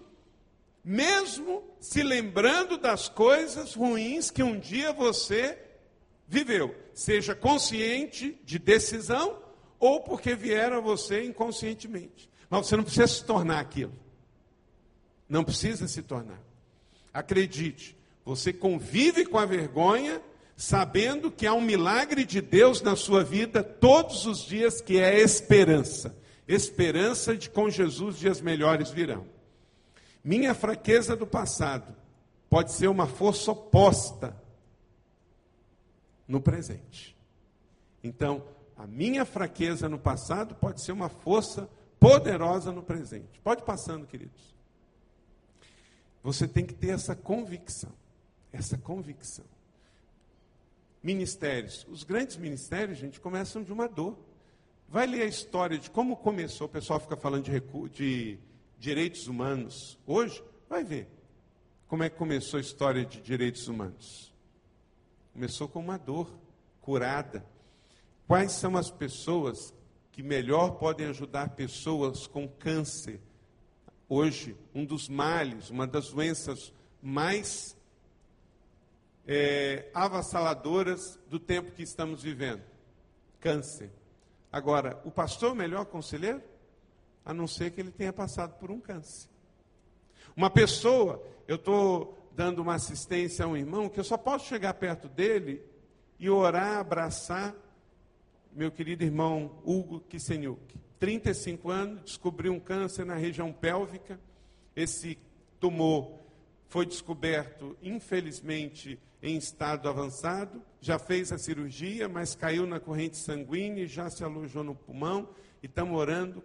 [0.84, 5.58] mesmo se lembrando das coisas ruins que um dia você
[6.28, 9.39] viveu, seja consciente de decisão
[9.80, 12.30] ou porque vieram a você inconscientemente.
[12.50, 13.93] Mas você não precisa se tornar aquilo.
[15.28, 16.41] Não precisa se tornar.
[17.13, 20.21] Acredite, você convive com a vergonha,
[20.62, 25.19] sabendo que há um milagre de Deus na sua vida todos os dias, que é
[25.19, 26.15] esperança.
[26.47, 29.26] Esperança de com Jesus dias melhores virão.
[30.24, 31.95] Minha fraqueza do passado
[32.47, 34.38] pode ser uma força oposta
[36.28, 37.17] no presente.
[38.04, 38.45] Então,
[38.78, 41.67] a minha fraqueza no passado pode ser uma força
[42.00, 43.41] poderosa no presente.
[43.43, 44.54] Pode passando, queridos.
[46.21, 47.93] Você tem que ter essa convicção.
[48.54, 49.45] Essa convicção.
[51.04, 51.86] Ministérios.
[51.90, 54.18] Os grandes ministérios, gente, começam de uma dor.
[54.88, 56.68] Vai ler a história de como começou.
[56.68, 57.60] O pessoal fica falando de,
[57.90, 58.40] de
[58.78, 61.08] direitos humanos hoje, vai ver
[61.88, 64.34] como é que começou a história de direitos humanos.
[65.34, 66.40] Começou com uma dor
[66.80, 67.46] curada.
[68.26, 69.74] Quais são as pessoas
[70.12, 73.20] que melhor podem ajudar pessoas com câncer?
[74.08, 77.76] Hoje, um dos males, uma das doenças mais
[79.27, 82.63] é, avassaladoras do tempo que estamos vivendo:
[83.39, 83.91] câncer.
[84.51, 86.41] Agora, o pastor é o melhor conselheiro?
[87.25, 89.29] a não ser que ele tenha passado por um câncer.
[90.36, 94.73] Uma pessoa, eu estou dando uma assistência a um irmão que eu só posso chegar
[94.75, 95.62] perto dele
[96.19, 97.55] e orar, abraçar
[98.53, 100.77] meu querido irmão Hugo Kisenyuk.
[100.99, 104.19] 35 anos, descobriu um câncer na região pélvica.
[104.75, 105.17] Esse
[105.60, 106.19] tumor
[106.71, 110.62] foi descoberto, infelizmente, em estado avançado.
[110.79, 115.27] Já fez a cirurgia, mas caiu na corrente sanguínea e já se alojou no pulmão.
[115.62, 116.41] E estamos orando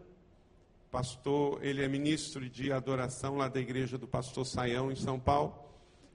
[0.90, 5.54] pastor, ele é ministro de adoração lá da igreja do pastor Saião, em São Paulo.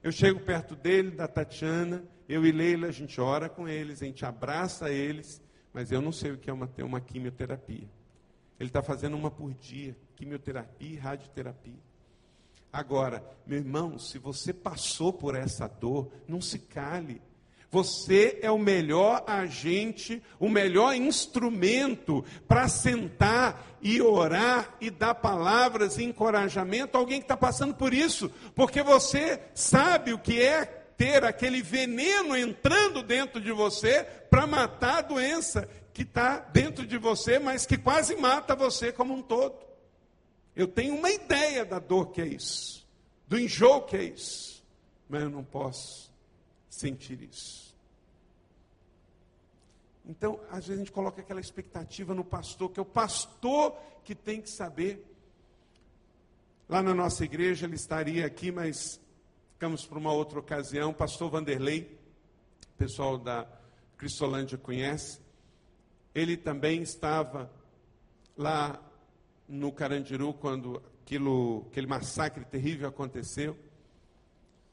[0.02, 4.04] Eu chego perto dele, da Tatiana, eu e Leila, a gente ora com eles, a
[4.04, 5.40] gente abraça eles,
[5.72, 7.88] mas eu não sei o que é uma, uma quimioterapia.
[8.60, 11.91] Ele está fazendo uma por dia, quimioterapia e radioterapia.
[12.72, 17.20] Agora, meu irmão, se você passou por essa dor, não se cale.
[17.70, 25.98] Você é o melhor agente, o melhor instrumento para sentar e orar e dar palavras
[25.98, 30.64] e encorajamento a alguém que está passando por isso, porque você sabe o que é
[30.64, 36.96] ter aquele veneno entrando dentro de você para matar a doença que está dentro de
[36.96, 39.71] você, mas que quase mata você como um todo.
[40.54, 42.86] Eu tenho uma ideia da dor que é isso,
[43.26, 44.62] do enjoo que é isso,
[45.08, 46.12] mas eu não posso
[46.68, 47.74] sentir isso.
[50.04, 54.14] Então, às vezes a gente coloca aquela expectativa no pastor, que é o pastor que
[54.14, 55.08] tem que saber.
[56.68, 59.00] lá na nossa igreja, ele estaria aqui, mas
[59.52, 60.92] ficamos para uma outra ocasião.
[60.92, 61.98] Pastor Vanderlei,
[62.76, 63.46] pessoal da
[63.96, 65.20] Cristolândia conhece,
[66.14, 67.50] ele também estava
[68.36, 68.82] lá
[69.52, 73.54] no Carandiru quando aquilo, aquele massacre terrível aconteceu.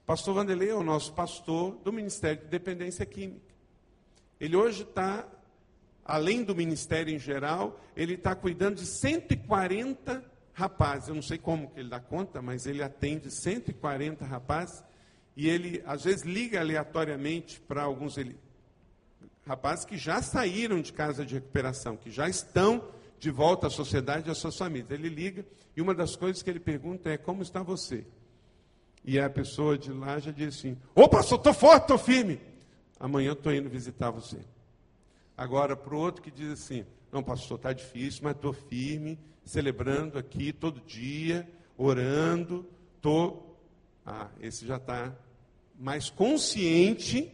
[0.06, 3.54] Pastor Vanderlei é o nosso pastor do Ministério de Dependência Química.
[4.39, 5.28] Ele hoje está,
[6.06, 11.10] além do ministério em geral, ele está cuidando de 140 rapazes.
[11.10, 14.82] Eu não sei como que ele dá conta, mas ele atende 140 rapazes.
[15.36, 18.38] E ele, às vezes, liga aleatoriamente para alguns ele,
[19.46, 24.30] rapazes que já saíram de casa de recuperação, que já estão de volta à sociedade
[24.30, 24.90] e às suas famílias.
[24.92, 28.06] Ele liga e uma das coisas que ele pergunta é: Como está você?
[29.04, 32.40] E a pessoa de lá já diz assim: Ô pastor, estou forte, estou firme.
[33.00, 34.38] Amanhã estou indo visitar você.
[35.38, 40.18] Agora, para o outro que diz assim: Não, pastor, está difícil, mas estou firme, celebrando
[40.18, 43.46] aqui todo dia, orando, estou.
[44.06, 45.14] Ah, esse já está
[45.78, 47.34] mais consciente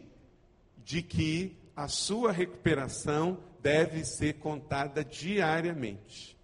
[0.83, 6.37] de que a sua recuperação deve ser contada diariamente.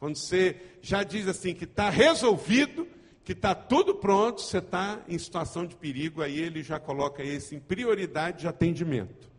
[0.00, 2.88] Quando você já diz assim que está resolvido,
[3.24, 7.54] que está tudo pronto, você está em situação de perigo, aí ele já coloca esse
[7.54, 9.30] em prioridade de atendimento.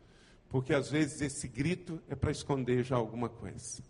[0.47, 3.83] Porque às vezes esse grito é para esconder já alguma coisa.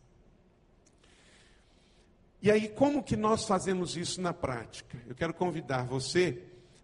[2.42, 4.98] E aí, como que nós fazemos isso na prática?
[5.08, 6.42] Eu quero convidar você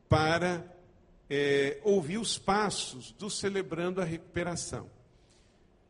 [0.07, 0.63] para
[1.27, 4.92] é, ouvir os passos do Celebrando a Recuperação.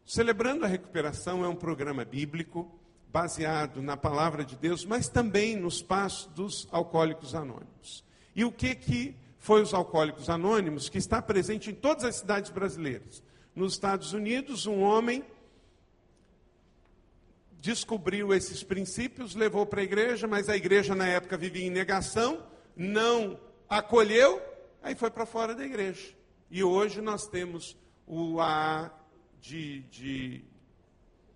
[0.05, 2.69] Celebrando a Recuperação é um programa bíblico
[3.07, 8.03] baseado na palavra de Deus, mas também nos passos dos alcoólicos anônimos.
[8.35, 12.51] E o que que foi os alcoólicos anônimos que está presente em todas as cidades
[12.51, 13.23] brasileiras?
[13.55, 15.23] Nos Estados Unidos, um homem
[17.61, 22.43] descobriu esses princípios, levou para a igreja, mas a igreja na época vivia em negação,
[22.75, 23.39] não
[23.69, 24.41] acolheu,
[24.81, 26.13] aí foi para fora da igreja.
[26.51, 28.91] E hoje nós temos o A
[29.43, 30.41] de, de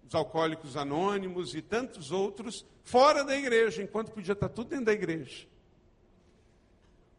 [0.07, 4.93] os alcoólicos anônimos e tantos outros fora da igreja, enquanto podia estar tudo dentro da
[4.93, 5.45] igreja.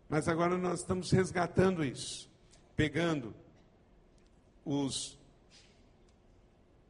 [0.08, 2.30] Mas agora nós estamos resgatando isso,
[2.74, 3.34] pegando
[4.64, 5.18] os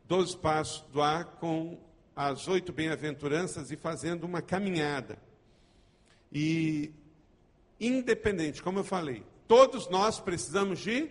[0.06, 1.76] doze passos do ar com
[2.14, 5.18] as oito bem-aventuranças e fazendo uma caminhada.
[6.32, 6.92] E,
[7.80, 11.10] independente, como eu falei, todos nós precisamos de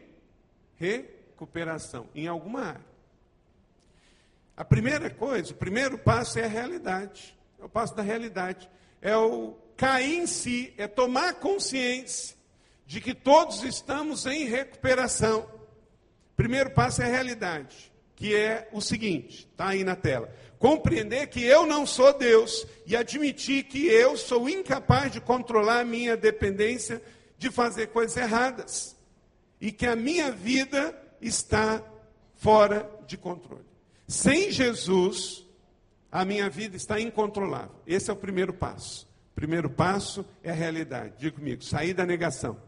[1.38, 2.98] recuperação em alguma área.
[4.56, 7.38] A primeira coisa, o primeiro passo é a realidade.
[7.60, 8.68] É o passo da realidade.
[9.00, 12.36] É o cair em si, é tomar consciência
[12.88, 15.48] de que todos estamos em recuperação.
[16.36, 20.34] Primeiro passo é a realidade, que é o seguinte, está aí na tela.
[20.58, 25.86] Compreender que eu não sou Deus e admitir que eu sou incapaz de controlar a
[25.86, 27.00] minha dependência
[27.38, 28.98] de fazer coisas erradas.
[29.62, 31.84] E que a minha vida está
[32.36, 33.66] fora de controle.
[34.08, 35.46] Sem Jesus,
[36.12, 37.76] a minha vida está incontrolável.
[37.86, 39.08] Esse é o primeiro passo.
[39.32, 41.16] O primeiro passo é a realidade.
[41.18, 42.60] Diga comigo, sair da negação.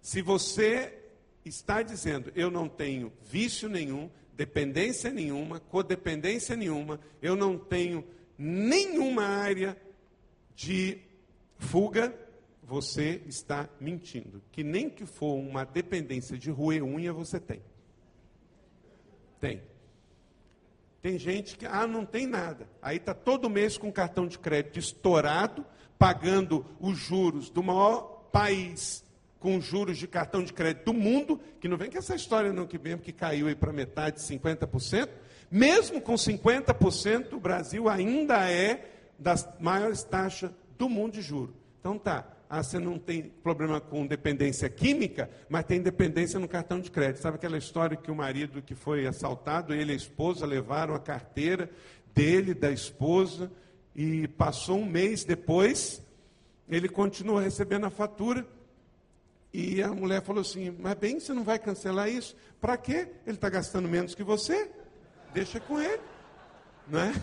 [0.00, 0.98] Se você
[1.44, 8.04] está dizendo, eu não tenho vício nenhum, dependência nenhuma, codependência nenhuma, eu não tenho
[8.36, 9.76] nenhuma área
[10.54, 10.98] de
[11.58, 12.14] fuga,
[12.62, 14.42] você está mentindo.
[14.52, 17.62] Que nem que for uma dependência de roer unha, você tem.
[19.40, 19.62] Tem.
[21.00, 22.68] Tem gente que, ah, não tem nada.
[22.80, 25.66] Aí está todo mês com cartão de crédito estourado,
[25.98, 29.04] pagando os juros do maior país
[29.42, 32.64] com juros de cartão de crédito do mundo, que não vem com essa história não,
[32.64, 35.08] que mesmo que caiu aí para metade, 50%,
[35.50, 41.56] mesmo com 50%, o Brasil ainda é das maiores taxas do mundo de juros.
[41.80, 46.80] Então tá, ah, você não tem problema com dependência química, mas tem dependência no cartão
[46.80, 47.22] de crédito.
[47.22, 50.98] Sabe aquela história que o marido que foi assaltado, ele e a esposa levaram a
[50.98, 51.70] carteira
[52.14, 53.50] dele, da esposa,
[53.96, 56.02] e passou um mês depois,
[56.68, 58.46] ele continua recebendo a fatura.
[59.50, 62.36] E a mulher falou assim: Mas bem, você não vai cancelar isso?
[62.60, 63.08] Para quê?
[63.26, 64.70] Ele está gastando menos que você.
[65.32, 66.02] Deixa com ele.
[66.86, 67.14] Não é?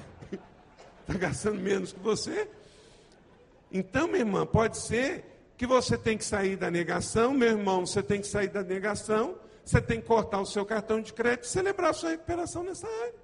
[1.02, 2.50] Está gastando menos que você.
[3.72, 5.26] Então, minha irmã, pode ser
[5.58, 9.38] que você tem que sair da negação, meu irmão, você tem que sair da negação,
[9.64, 12.88] você tem que cortar o seu cartão de crédito e celebrar a sua recuperação nessa
[12.88, 13.16] área.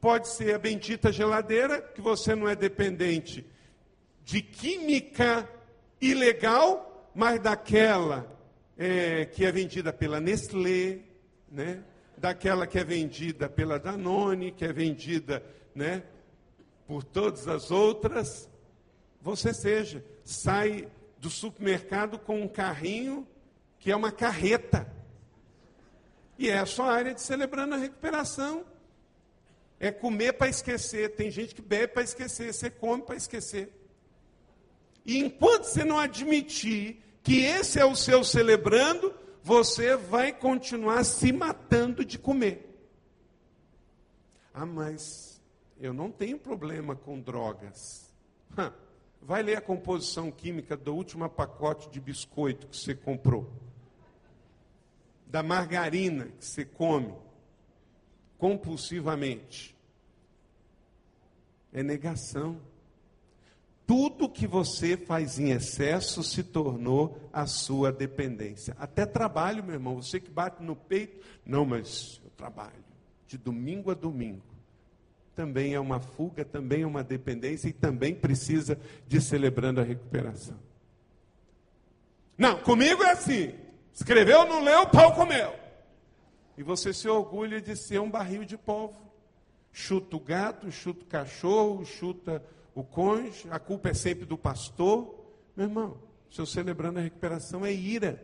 [0.00, 3.44] Pode ser a bendita geladeira, que você não é dependente
[4.24, 5.48] de química
[6.00, 8.26] ilegal, mas daquela
[8.78, 11.00] é, que é vendida pela Nestlé,
[11.50, 11.82] né?
[12.20, 15.42] daquela que é vendida pela Danone, que é vendida
[15.74, 16.02] né,
[16.86, 18.48] por todas as outras,
[19.20, 20.04] você seja.
[20.24, 23.26] Sai do supermercado com um carrinho
[23.78, 24.90] que é uma carreta.
[26.38, 28.64] E é a sua área de celebrando a recuperação.
[29.78, 31.14] É comer para esquecer.
[31.16, 33.70] Tem gente que bebe para esquecer, você come para esquecer.
[35.04, 41.32] E enquanto você não admitir que esse é o seu celebrando, você vai continuar se
[41.32, 42.66] matando de comer.
[44.52, 45.40] Ah, mas
[45.80, 48.12] eu não tenho problema com drogas.
[49.22, 53.50] Vai ler a composição química do último pacote de biscoito que você comprou.
[55.26, 57.14] Da margarina que você come
[58.38, 59.76] compulsivamente.
[61.72, 62.60] É negação.
[63.86, 68.74] Tudo que você faz em excesso se tornou a sua dependência.
[68.78, 70.00] Até trabalho, meu irmão.
[70.00, 71.24] Você que bate no peito.
[71.44, 72.84] Não, mas eu trabalho.
[73.26, 74.49] De domingo a domingo.
[75.40, 78.78] Também é uma fuga, também é uma dependência e também precisa
[79.08, 80.58] de celebrando a recuperação.
[82.36, 83.54] Não, comigo é assim.
[83.90, 85.54] Escreveu, não leu, pau comeu.
[86.58, 89.00] E você se orgulha de ser um barril de polvo.
[89.72, 95.24] Chuta o gato, chuta o cachorro, chuta o cônjuge, a culpa é sempre do pastor.
[95.56, 95.96] Meu irmão,
[96.30, 98.22] seu celebrando a recuperação é ira.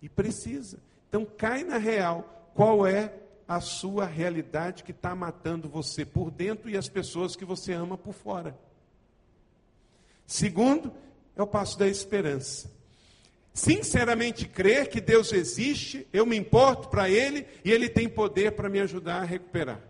[0.00, 0.78] E precisa.
[1.08, 3.12] Então cai na real qual é
[3.46, 7.96] a sua realidade que está matando você por dentro e as pessoas que você ama
[7.96, 8.58] por fora.
[10.26, 10.92] Segundo,
[11.36, 12.70] é o passo da esperança.
[13.54, 18.68] Sinceramente crer que Deus existe, eu me importo para Ele e Ele tem poder para
[18.68, 19.80] me ajudar a recuperar.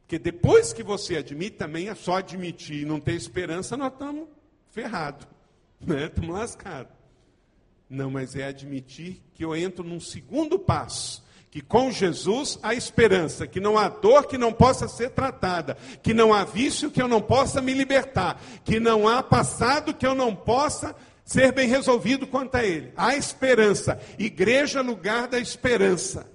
[0.00, 4.28] Porque depois que você admite, também é só admitir e não ter esperança, nós estamos
[4.70, 5.26] ferrados,
[5.80, 6.06] né?
[6.06, 6.92] estamos lascados.
[7.88, 11.22] Não, mas é admitir que eu entro num segundo passo,
[11.52, 16.14] que com Jesus há esperança, que não há dor que não possa ser tratada, que
[16.14, 20.14] não há vício que eu não possa me libertar, que não há passado que eu
[20.14, 22.90] não possa ser bem resolvido quanto a ele.
[22.96, 24.00] Há esperança.
[24.18, 26.26] Igreja, lugar da esperança.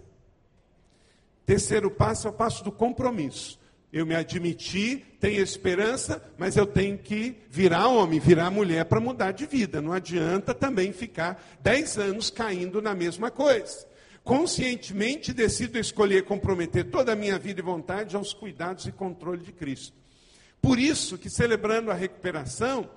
[1.48, 3.60] Terceiro passo é o passo do compromisso.
[3.92, 9.32] Eu me admiti, tenho esperança, mas eu tenho que virar homem, virar mulher para mudar
[9.32, 9.82] de vida.
[9.82, 13.97] Não adianta também ficar dez anos caindo na mesma coisa.
[14.28, 19.54] Conscientemente decido escolher comprometer toda a minha vida e vontade aos cuidados e controle de
[19.54, 19.96] Cristo.
[20.62, 22.90] Por isso que celebrando a recuperação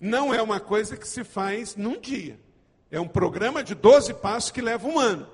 [0.00, 2.40] não é uma coisa que se faz num dia.
[2.90, 5.28] É um programa de 12 passos que leva um ano.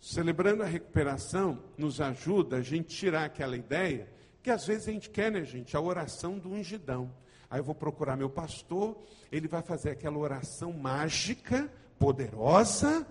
[0.00, 4.08] Celebrando a recuperação nos ajuda a gente tirar aquela ideia
[4.44, 5.76] que às vezes a gente quer, né, gente?
[5.76, 7.12] A oração do ungidão.
[7.50, 8.96] Aí eu vou procurar meu pastor,
[9.32, 11.68] ele vai fazer aquela oração mágica,
[12.00, 13.06] poderosa,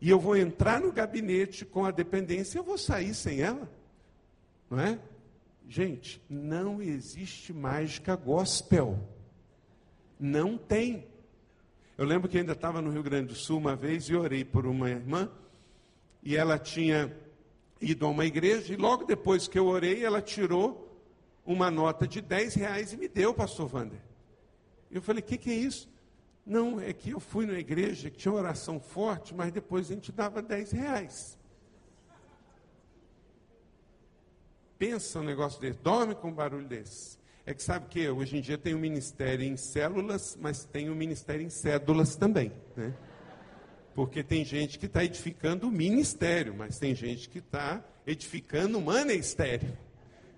[0.00, 3.70] e eu vou entrar no gabinete com a dependência, eu vou sair sem ela.
[4.70, 4.98] Não é?
[5.68, 8.98] Gente, não existe mágica gospel.
[10.18, 11.06] Não tem.
[11.98, 14.64] Eu lembro que ainda estava no Rio Grande do Sul uma vez e orei por
[14.64, 15.30] uma irmã
[16.22, 17.14] e ela tinha
[17.80, 20.86] ido a uma igreja, e logo depois que eu orei, ela tirou
[21.46, 24.00] uma nota de 10 reais e me deu, pastor Wander.
[24.90, 25.88] Eu falei, o que, que é isso?
[26.44, 30.10] Não, é que eu fui na igreja que tinha oração forte, mas depois a gente
[30.10, 31.38] dava 10 reais.
[34.78, 37.18] Pensa um negócio desse, dorme com um barulho desse.
[37.44, 40.94] É que sabe que hoje em dia tem um ministério em células, mas tem um
[40.94, 42.52] ministério em cédulas também.
[42.76, 42.94] Né?
[43.94, 48.82] Porque tem gente que está edificando o ministério, mas tem gente que está edificando o
[48.82, 49.76] manistério.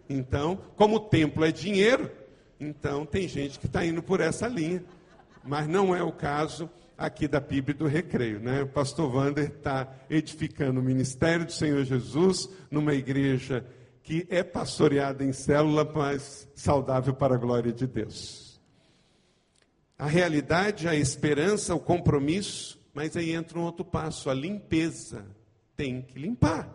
[0.09, 2.11] Então, como o templo é dinheiro,
[2.59, 4.85] então tem gente que está indo por essa linha.
[5.45, 8.41] Mas não é o caso aqui da Bíblia do Recreio.
[8.41, 8.63] Né?
[8.63, 13.65] O pastor Wander está edificando o ministério do Senhor Jesus numa igreja
[14.03, 18.61] que é pastoreada em célula, mas saudável para a glória de Deus.
[19.97, 25.25] A realidade, a esperança, o compromisso mas aí entra um outro passo, a limpeza.
[25.77, 26.71] Tem que limpar.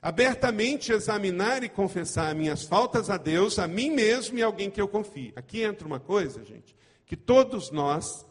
[0.00, 4.80] Abertamente examinar e confessar minhas faltas a Deus, a mim mesmo e a alguém que
[4.80, 5.32] eu confie.
[5.36, 6.74] Aqui entra uma coisa, gente,
[7.06, 8.26] que todos nós,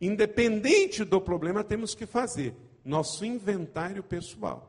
[0.00, 2.54] independente do problema, temos que fazer.
[2.84, 4.68] Nosso inventário pessoal.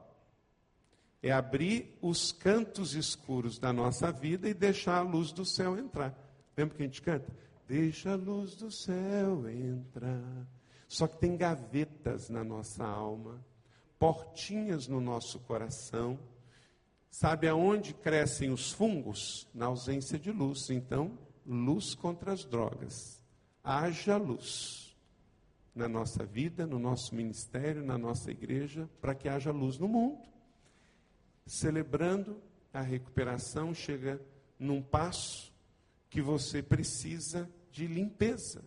[1.24, 6.18] É abrir os cantos escuros da nossa vida e deixar a luz do céu entrar.
[6.58, 7.32] Lembra que a gente canta?
[7.68, 10.48] Deixa a luz do céu entrar.
[10.88, 13.40] Só que tem gavetas na nossa alma,
[14.00, 16.20] portinhas no nosso coração.
[17.10, 19.48] Sabe aonde crescem os fungos?
[19.54, 20.70] Na ausência de luz.
[20.72, 23.21] Então, luz contra as drogas.
[23.64, 24.96] Haja luz
[25.74, 30.30] na nossa vida, no nosso ministério, na nossa igreja, para que haja luz no mundo.
[31.46, 32.42] celebrando
[32.74, 34.22] a recuperação, chega
[34.58, 35.52] num passo
[36.10, 38.64] que você precisa de limpeza.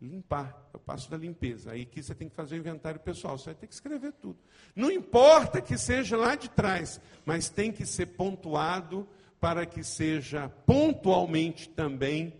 [0.00, 1.72] Limpar, é o passo da limpeza.
[1.72, 4.38] Aí que você tem que fazer o inventário pessoal, você vai ter que escrever tudo.
[4.74, 9.08] Não importa que seja lá de trás, mas tem que ser pontuado
[9.40, 12.34] para que seja pontualmente também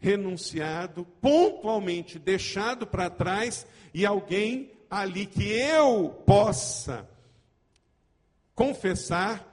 [0.00, 7.08] renunciado, pontualmente deixado para trás e alguém ali que eu possa
[8.54, 9.46] confessar,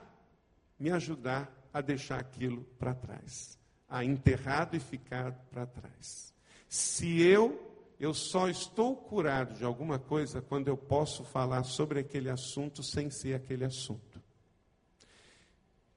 [0.78, 6.32] me ajudar a deixar aquilo para trás, a enterrado e ficado para trás.
[6.68, 7.66] Se eu
[8.00, 13.10] eu só estou curado de alguma coisa quando eu posso falar sobre aquele assunto sem
[13.10, 14.22] ser aquele assunto.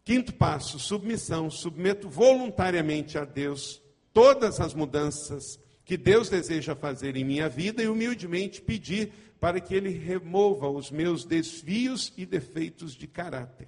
[0.03, 1.49] Quinto passo, submissão.
[1.51, 3.79] Submeto voluntariamente a Deus
[4.13, 9.73] todas as mudanças que Deus deseja fazer em minha vida e humildemente pedir para que
[9.73, 13.67] Ele remova os meus desvios e defeitos de caráter.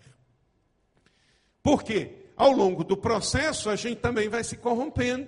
[1.62, 2.12] Por quê?
[2.36, 5.28] Ao longo do processo, a gente também vai se corrompendo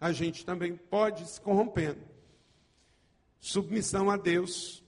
[0.00, 2.00] a gente também pode se corrompendo.
[3.40, 4.82] Submissão a Deus.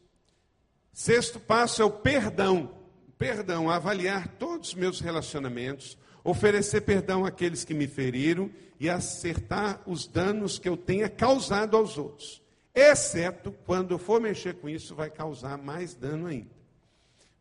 [0.92, 2.74] Sexto passo é o perdão.
[3.18, 10.06] Perdão, avaliar todos os meus relacionamentos, oferecer perdão àqueles que me feriram e acertar os
[10.06, 12.42] danos que eu tenha causado aos outros.
[12.74, 16.56] Exceto quando eu for mexer com isso, vai causar mais dano ainda.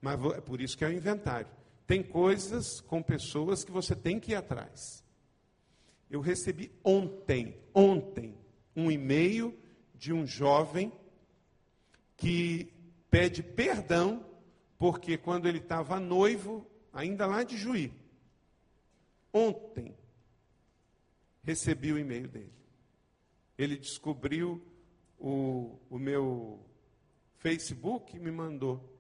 [0.02, 1.48] Mas é por isso que é o inventário.
[1.86, 5.04] Tem coisas com pessoas que você tem que ir atrás.
[6.10, 8.36] Eu recebi ontem, ontem,
[8.76, 9.54] um e-mail
[9.96, 10.92] de um jovem
[12.16, 12.74] que
[13.10, 14.26] pede perdão
[14.78, 17.92] porque quando ele estava noivo, ainda lá de Juí,
[19.38, 19.96] ontem,
[21.44, 22.54] recebi o e-mail dele.
[23.58, 24.62] Ele descobriu
[25.20, 26.60] o, o meu
[27.38, 28.98] Facebook e me mandou.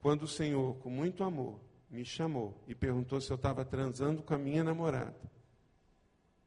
[0.00, 4.34] Quando o Senhor, com muito amor, me chamou e perguntou se eu estava transando com
[4.34, 5.30] a minha namorada.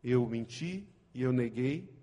[0.03, 1.93] Eu menti e eu neguei.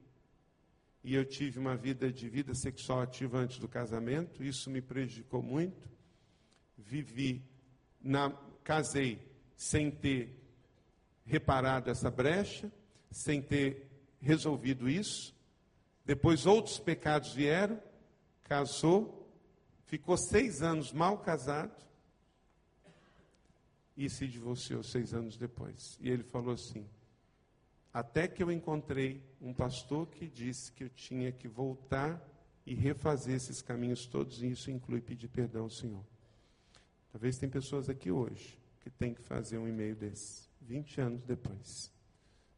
[1.05, 4.45] E eu tive uma vida de vida sexual ativa antes do casamento.
[4.45, 5.91] Isso me prejudicou muito.
[6.79, 7.43] Vivi,
[8.01, 8.31] na,
[8.63, 9.32] casei
[9.63, 10.37] sem ter
[11.25, 12.71] reparado essa brecha,
[13.13, 13.89] sem ter
[14.21, 15.33] resolvido isso.
[16.05, 17.81] Depois outros pecados vieram,
[18.43, 19.25] casou,
[19.87, 21.81] ficou seis anos mal casado
[23.97, 25.97] e se divorciou seis anos depois.
[26.01, 26.85] E ele falou assim:
[27.95, 32.21] até que eu encontrei um pastor que disse que eu tinha que voltar
[32.67, 36.05] e refazer esses caminhos todos, e isso inclui pedir perdão ao Senhor.
[37.13, 41.93] Talvez tem pessoas aqui hoje que têm que fazer um e-mail desse, 20 anos depois.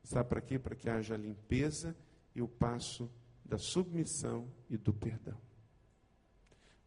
[0.03, 0.59] Sabe para quê?
[0.59, 1.95] Para que haja limpeza
[2.35, 3.11] e o passo
[3.45, 5.39] da submissão e do perdão.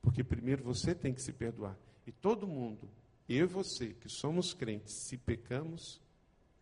[0.01, 1.77] Porque primeiro você tem que se perdoar.
[2.05, 2.89] E todo mundo,
[3.29, 6.01] eu e você, que somos crentes, se pecamos,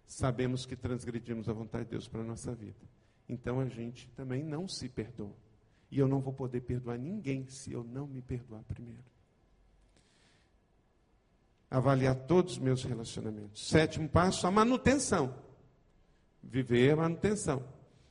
[0.05, 2.79] sabemos que transgredimos a vontade de Deus para a nossa vida.
[3.27, 5.35] Então a gente também não se perdoa.
[5.91, 9.14] E eu não vou poder perdoar ninguém se eu não me perdoar primeiro.
[11.75, 13.67] Avaliar todos os meus relacionamentos.
[13.67, 15.35] Sétimo passo, a manutenção.
[16.41, 17.61] Viver a manutenção.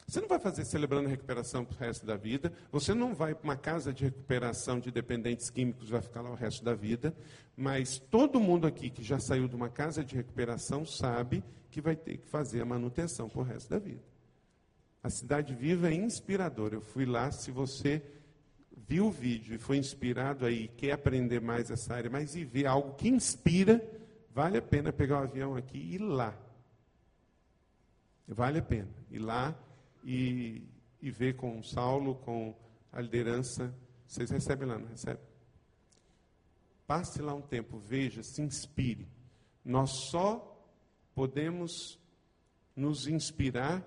[0.06, 2.52] Você não vai fazer celebrando a recuperação para o resto da vida.
[2.70, 6.34] Você não vai para uma casa de recuperação de dependentes químicos, vai ficar lá o
[6.34, 7.16] resto da vida.
[7.56, 11.96] Mas todo mundo aqui que já saiu de uma casa de recuperação sabe que vai
[11.96, 14.02] ter que fazer a manutenção para o resto da vida.
[15.02, 16.74] A Cidade Viva é inspiradora.
[16.74, 18.02] Eu fui lá, se você
[18.86, 22.66] viu o vídeo e foi inspirado aí, quer aprender mais essa área, mas e ver
[22.66, 23.82] algo que inspira,
[24.32, 26.36] vale a pena pegar o avião aqui e ir lá.
[28.26, 29.54] Vale a pena ir lá
[30.02, 30.62] e,
[31.00, 32.54] e ver com Saulo, com
[32.92, 33.74] a liderança.
[34.06, 35.22] Vocês recebem lá, não recebem?
[36.86, 39.08] Passe lá um tempo, veja, se inspire.
[39.64, 40.50] Nós só
[41.14, 41.98] podemos
[42.76, 43.82] nos inspirar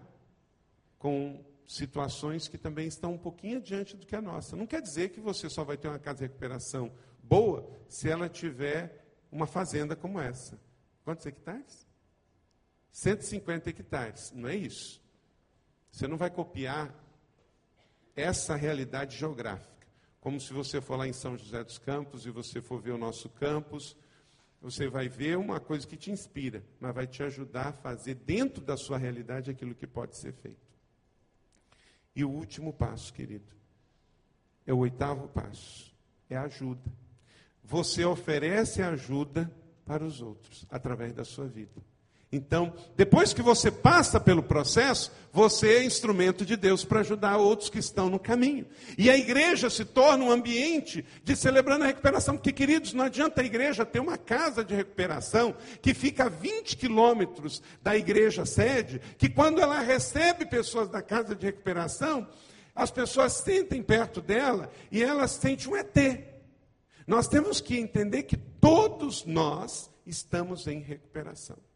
[0.98, 4.55] com situações que também estão um pouquinho adiante do que a nossa.
[4.55, 6.91] Não quer dizer que você só vai ter uma casa de recuperação
[7.22, 10.57] boa se ela tiver uma fazenda como essa.
[11.03, 11.86] Quantos hectares?
[12.91, 15.03] 150 hectares, não é isso.
[15.91, 16.93] Você não vai copiar
[18.15, 19.88] essa realidade geográfica.
[20.22, 22.97] Como se você for lá em São José dos Campos e você for ver o
[22.97, 23.95] nosso campus,
[24.61, 28.63] você vai ver uma coisa que te inspira, mas vai te ajudar a fazer dentro
[28.63, 30.66] da sua realidade aquilo que pode ser feito.
[32.18, 33.45] E o último passo, querido,
[34.65, 35.95] é o oitavo passo,
[36.28, 36.91] é a ajuda.
[37.63, 39.53] Você oferece ajuda
[39.86, 41.80] para os outros através da sua vida.
[42.30, 47.70] Então, depois que você passa pelo processo, você é instrumento de Deus para ajudar outros
[47.70, 48.66] que estão no caminho.
[48.98, 53.42] E a igreja se torna um ambiente de celebrando a recuperação, porque, queridos, não adianta
[53.42, 59.00] a igreja ter uma casa de recuperação que fica a 20 quilômetros da igreja sede,
[59.18, 62.28] que quando ela recebe pessoas da casa de recuperação,
[62.76, 65.96] as pessoas sentem perto dela e elas sentem um ET.
[67.08, 71.66] Nós temos que entender que todos nós estamos em recuperação.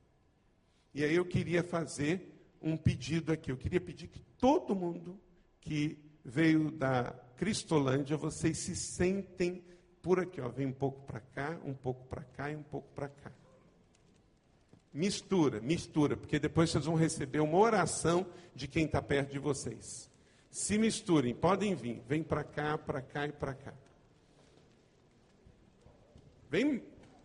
[0.94, 2.32] E aí eu queria fazer
[2.62, 3.52] um pedido aqui.
[3.52, 5.20] Eu queria pedir que todo mundo
[5.60, 9.64] que veio da Cristolândia, vocês se sentem
[10.02, 12.88] por aqui, ó, vem um pouco para cá, um pouco para cá e um pouco
[12.94, 13.32] para cá.
[14.94, 20.10] Mistura, mistura, porque depois vocês vão receber uma oração de quem está perto de vocês.
[20.50, 23.74] Se misturem, podem vir, vem para cá, para cá e para cá.
[26.50, 26.84] Vem,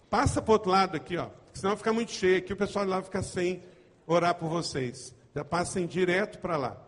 [0.08, 1.30] passa para outro lado aqui, ó.
[1.56, 3.62] Senão fica muito cheio aqui, o pessoal lá fica sem
[4.06, 5.14] orar por vocês.
[5.34, 6.86] Já passem direto para lá.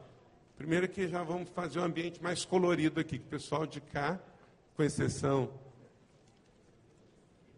[0.59, 4.21] Primeiro que já vamos fazer um ambiente mais colorido aqui, que o pessoal de cá,
[4.77, 5.51] com exceção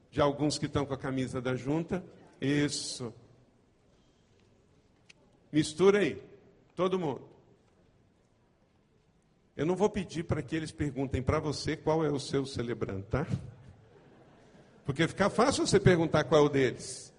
[0.08, 2.04] de alguns que estão com a camisa da junta.
[2.40, 3.12] Isso.
[5.50, 6.22] Mistura aí.
[6.76, 7.22] Todo mundo.
[9.56, 13.08] Eu não vou pedir para que eles perguntem para você qual é o seu celebrante,
[13.08, 13.26] tá?
[14.84, 17.12] Porque fica fácil você perguntar qual é o deles.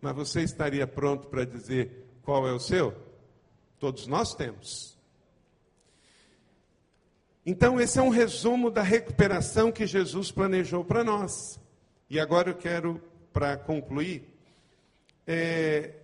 [0.00, 2.94] Mas você estaria pronto para dizer qual é o seu?
[3.78, 4.96] Todos nós temos.
[7.44, 11.58] Então, esse é um resumo da recuperação que Jesus planejou para nós.
[12.08, 14.22] E agora eu quero, para concluir,
[15.26, 15.94] é,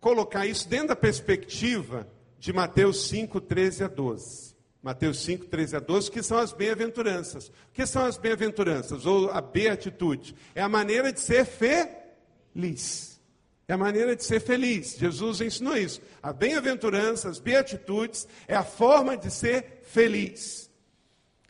[0.00, 2.06] colocar isso dentro da perspectiva
[2.38, 4.53] de Mateus 5, 13 a 12.
[4.84, 7.48] Mateus 5, 13 a 12, que são as bem-aventuranças.
[7.48, 9.06] O que são as bem-aventuranças?
[9.06, 10.36] Ou a beatitude?
[10.54, 13.18] É a maneira de ser feliz.
[13.66, 14.98] É a maneira de ser feliz.
[14.98, 16.02] Jesus ensinou isso.
[16.22, 20.70] A bem-aventurança, as beatitudes, é a forma de ser feliz.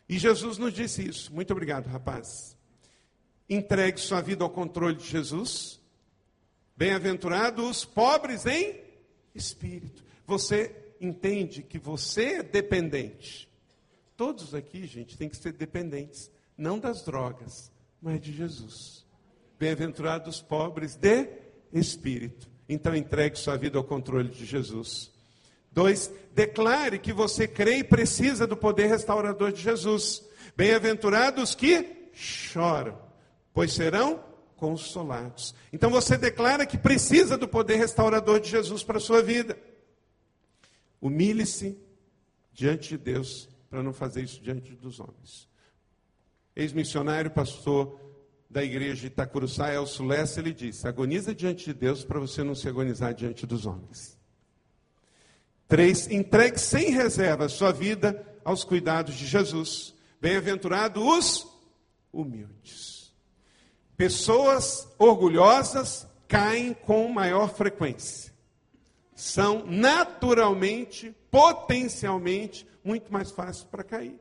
[0.07, 1.33] E Jesus nos disse isso.
[1.33, 2.55] Muito obrigado, rapaz.
[3.49, 5.81] Entregue sua vida ao controle de Jesus.
[6.77, 8.79] Bem-aventurados os pobres em
[9.35, 10.05] espírito.
[10.25, 13.49] Você entende que você é dependente.
[14.17, 17.71] Todos aqui, gente, tem que ser dependentes, não das drogas,
[18.01, 19.05] mas de Jesus.
[19.59, 21.27] Bem-aventurados pobres de
[21.73, 22.49] espírito.
[22.67, 25.11] Então entregue sua vida ao controle de Jesus.
[25.71, 30.23] Dois, declare que você crê e precisa do poder restaurador de Jesus.
[30.55, 32.97] Bem-aventurados que choram,
[33.53, 34.23] pois serão
[34.55, 35.53] consolados.
[35.73, 39.57] Então você declara que precisa do poder restaurador de Jesus para a sua vida.
[41.05, 41.77] Humilhe-se
[42.51, 45.47] diante de Deus para não fazer isso diante dos homens.
[46.55, 47.99] Ex-missionário, pastor
[48.49, 52.55] da igreja de Itacuruçá, Elcio Lessa, ele disse: agoniza diante de Deus para você não
[52.55, 54.17] se agonizar diante dos homens.
[55.67, 59.93] Três, entregue sem reserva sua vida aos cuidados de Jesus.
[60.19, 61.47] Bem-aventurados os
[62.11, 63.13] humildes.
[63.95, 68.33] Pessoas orgulhosas caem com maior frequência
[69.15, 74.19] são naturalmente, potencialmente, muito mais fáceis para cair.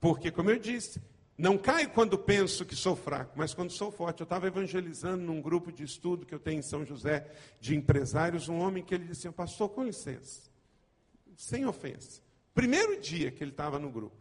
[0.00, 1.00] Porque, como eu disse,
[1.38, 4.20] não caio quando penso que sou fraco, mas quando sou forte.
[4.20, 7.30] Eu estava evangelizando num grupo de estudo que eu tenho em São José,
[7.60, 10.50] de empresários, um homem que ele disse assim, pastor, com licença,
[11.36, 12.20] sem ofensa.
[12.52, 14.16] Primeiro dia que ele estava no grupo,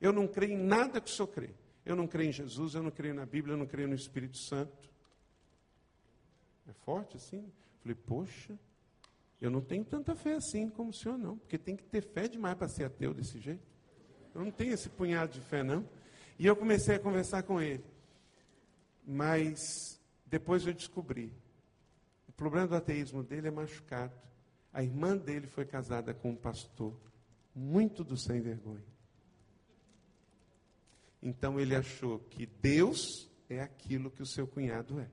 [0.00, 1.50] eu não creio em nada que o senhor crê.
[1.84, 4.36] Eu não creio em Jesus, eu não creio na Bíblia, eu não creio no Espírito
[4.36, 4.90] Santo.
[6.68, 7.44] É forte assim?
[7.80, 8.58] Falei, poxa,
[9.42, 12.28] eu não tenho tanta fé assim como o senhor, não, porque tem que ter fé
[12.28, 13.66] demais para ser ateu desse jeito.
[14.32, 15.84] Eu não tenho esse punhado de fé, não.
[16.38, 17.84] E eu comecei a conversar com ele.
[19.04, 21.34] Mas depois eu descobri.
[22.28, 24.14] O problema do ateísmo dele é machucado.
[24.72, 26.96] A irmã dele foi casada com um pastor,
[27.52, 28.86] muito do sem vergonha.
[31.20, 35.10] Então ele achou que Deus é aquilo que o seu cunhado é.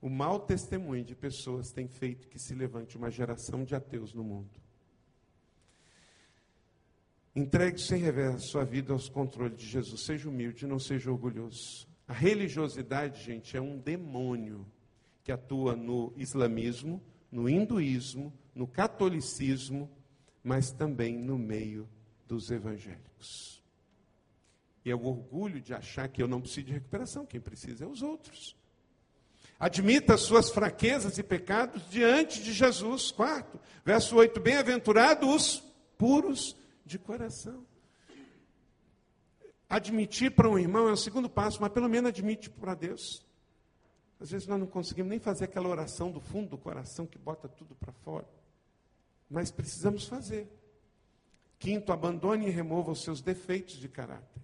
[0.00, 4.22] O mau testemunho de pessoas tem feito que se levante uma geração de ateus no
[4.22, 4.60] mundo.
[7.34, 10.02] Entregue sem reverso sua vida aos controles de Jesus.
[10.02, 11.86] Seja humilde, não seja orgulhoso.
[12.06, 14.66] A religiosidade, gente, é um demônio
[15.22, 19.90] que atua no islamismo, no hinduísmo, no catolicismo,
[20.42, 21.88] mas também no meio
[22.26, 23.62] dos evangélicos.
[24.84, 27.86] E é o orgulho de achar que eu não preciso de recuperação, quem precisa é
[27.86, 28.57] os outros.
[29.58, 33.10] Admita suas fraquezas e pecados diante de Jesus.
[33.10, 35.64] Quarto, verso 8: Bem-aventurados os
[35.96, 36.56] puros
[36.86, 37.66] de coração.
[39.68, 43.26] Admitir para um irmão é o segundo passo, mas pelo menos admite para Deus.
[44.20, 47.48] Às vezes nós não conseguimos nem fazer aquela oração do fundo do coração que bota
[47.48, 48.26] tudo para fora.
[49.28, 50.48] Mas precisamos fazer.
[51.58, 54.42] Quinto, abandone e remova os seus defeitos de caráter.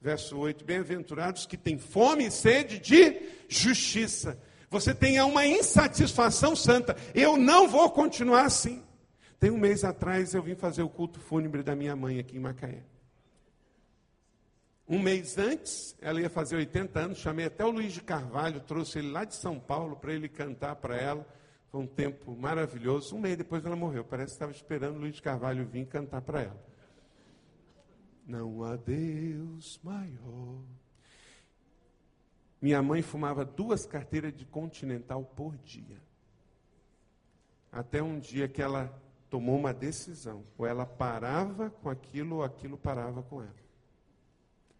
[0.00, 4.38] Verso 8: Bem-aventurados que têm fome e sede de justiça.
[4.74, 6.96] Você tenha uma insatisfação santa.
[7.14, 8.82] Eu não vou continuar assim.
[9.38, 12.40] Tem um mês atrás eu vim fazer o culto fúnebre da minha mãe aqui em
[12.40, 12.82] Macaé.
[14.88, 18.98] Um mês antes, ela ia fazer 80 anos, chamei até o Luiz de Carvalho, trouxe
[18.98, 21.24] ele lá de São Paulo para ele cantar para ela.
[21.70, 23.14] Foi um tempo maravilhoso.
[23.14, 24.04] Um mês depois ela morreu.
[24.04, 26.66] Parece que estava esperando o Luiz de Carvalho vir cantar para ela.
[28.26, 30.64] Não há Deus maior.
[32.64, 36.00] Minha mãe fumava duas carteiras de Continental por dia.
[37.70, 38.90] Até um dia que ela
[39.28, 40.42] tomou uma decisão.
[40.56, 43.64] Ou ela parava com aquilo, ou aquilo parava com ela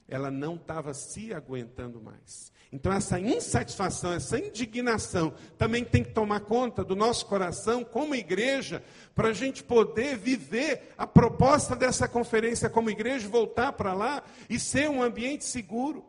[0.08, 2.52] ela não estava se aguentando mais.
[2.72, 8.82] Então, essa insatisfação, essa indignação também tem que tomar conta do nosso coração como igreja,
[9.14, 14.58] para a gente poder viver a proposta dessa conferência como igreja, voltar para lá e
[14.58, 16.04] ser um ambiente seguro.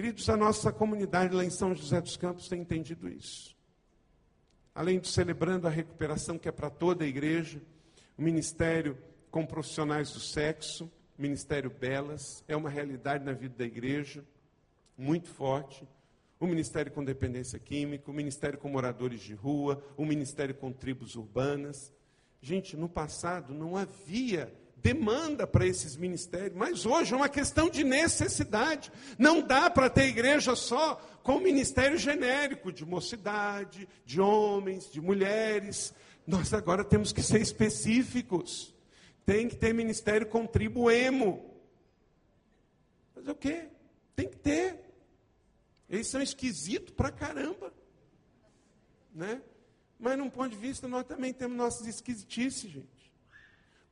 [0.00, 3.54] Queridos, a nossa comunidade lá em São José dos Campos tem entendido isso.
[4.74, 7.60] Além de celebrando a recuperação que é para toda a igreja,
[8.16, 8.96] o ministério
[9.30, 14.24] com profissionais do sexo, Ministério Belas, é uma realidade na vida da igreja,
[14.96, 15.86] muito forte.
[16.40, 21.14] O Ministério com Dependência Química, o Ministério com Moradores de Rua, o Ministério com Tribos
[21.14, 21.92] Urbanas.
[22.40, 24.50] Gente, no passado não havia
[24.82, 28.90] demanda para esses ministérios, mas hoje é uma questão de necessidade.
[29.18, 35.94] Não dá para ter igreja só com ministério genérico de mocidade, de homens, de mulheres.
[36.26, 38.74] Nós agora temos que ser específicos.
[39.24, 41.54] Tem que ter ministério contribuemo.
[43.14, 43.68] Fazer o quê?
[44.16, 44.80] Tem que ter.
[45.88, 47.72] Eles são esquisitos pra caramba.
[49.14, 49.42] Né?
[49.98, 52.99] Mas, num ponto de vista, nós também temos nossas esquisitices, gente.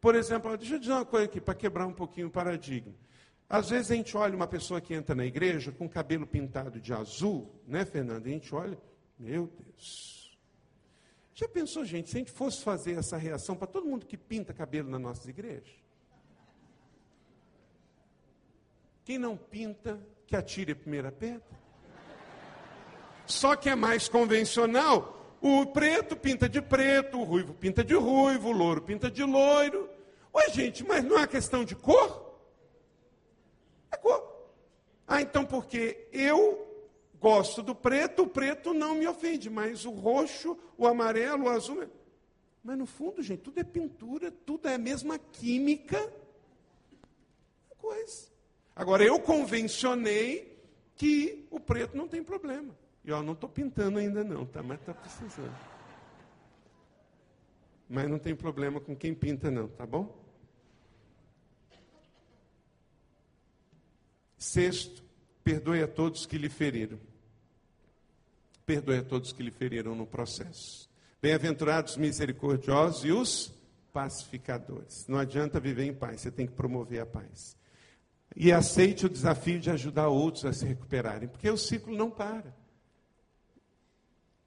[0.01, 2.94] Por exemplo, deixa eu dizer uma coisa aqui, para quebrar um pouquinho o paradigma.
[3.49, 6.92] Às vezes a gente olha uma pessoa que entra na igreja com cabelo pintado de
[6.92, 8.26] azul, né, Fernando?
[8.26, 8.78] E a gente olha,
[9.18, 10.38] meu Deus,
[11.34, 14.53] já pensou, gente, se a gente fosse fazer essa reação para todo mundo que pinta
[14.53, 15.70] cabelo nas nossas igrejas?
[19.05, 21.59] Quem não pinta, que atire a primeira pedra.
[23.24, 25.17] Só que é mais convencional.
[25.41, 29.89] O preto pinta de preto, o ruivo pinta de ruivo, o louro pinta de loiro.
[30.34, 32.39] Ué, gente, mas não é questão de cor?
[33.91, 34.22] É cor.
[35.07, 36.68] Ah, então porque eu
[37.20, 41.84] Gosto do preto, o preto não me ofende, mas o roxo, o amarelo, o azul.
[42.62, 46.12] Mas no fundo, gente, tudo é pintura, tudo é a mesma química.
[47.76, 48.28] Coisa.
[48.74, 50.57] Agora, eu convencionei
[50.95, 52.76] que o preto não tem problema.
[53.09, 54.62] E ó, não estou pintando ainda não, tá?
[54.62, 55.56] Mas está precisando.
[57.88, 60.14] Mas não tem problema com quem pinta não, tá bom?
[64.36, 65.02] Sexto,
[65.42, 67.00] perdoe a todos que lhe feriram
[68.68, 70.90] perdoe a todos que lhe feriram no processo.
[71.22, 73.50] Bem-aventurados misericordiosos e os
[73.94, 75.06] pacificadores.
[75.09, 77.56] Não adianta viver em paz, você tem que promover a paz.
[78.36, 82.57] E aceite o desafio de ajudar outros a se recuperarem, porque o ciclo não para.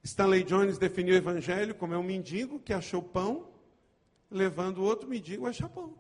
[0.04, 3.47] Stanley Jones definiu o evangelho como é um mendigo que achou pão,
[4.30, 5.95] levando outro mendigo a achar pão.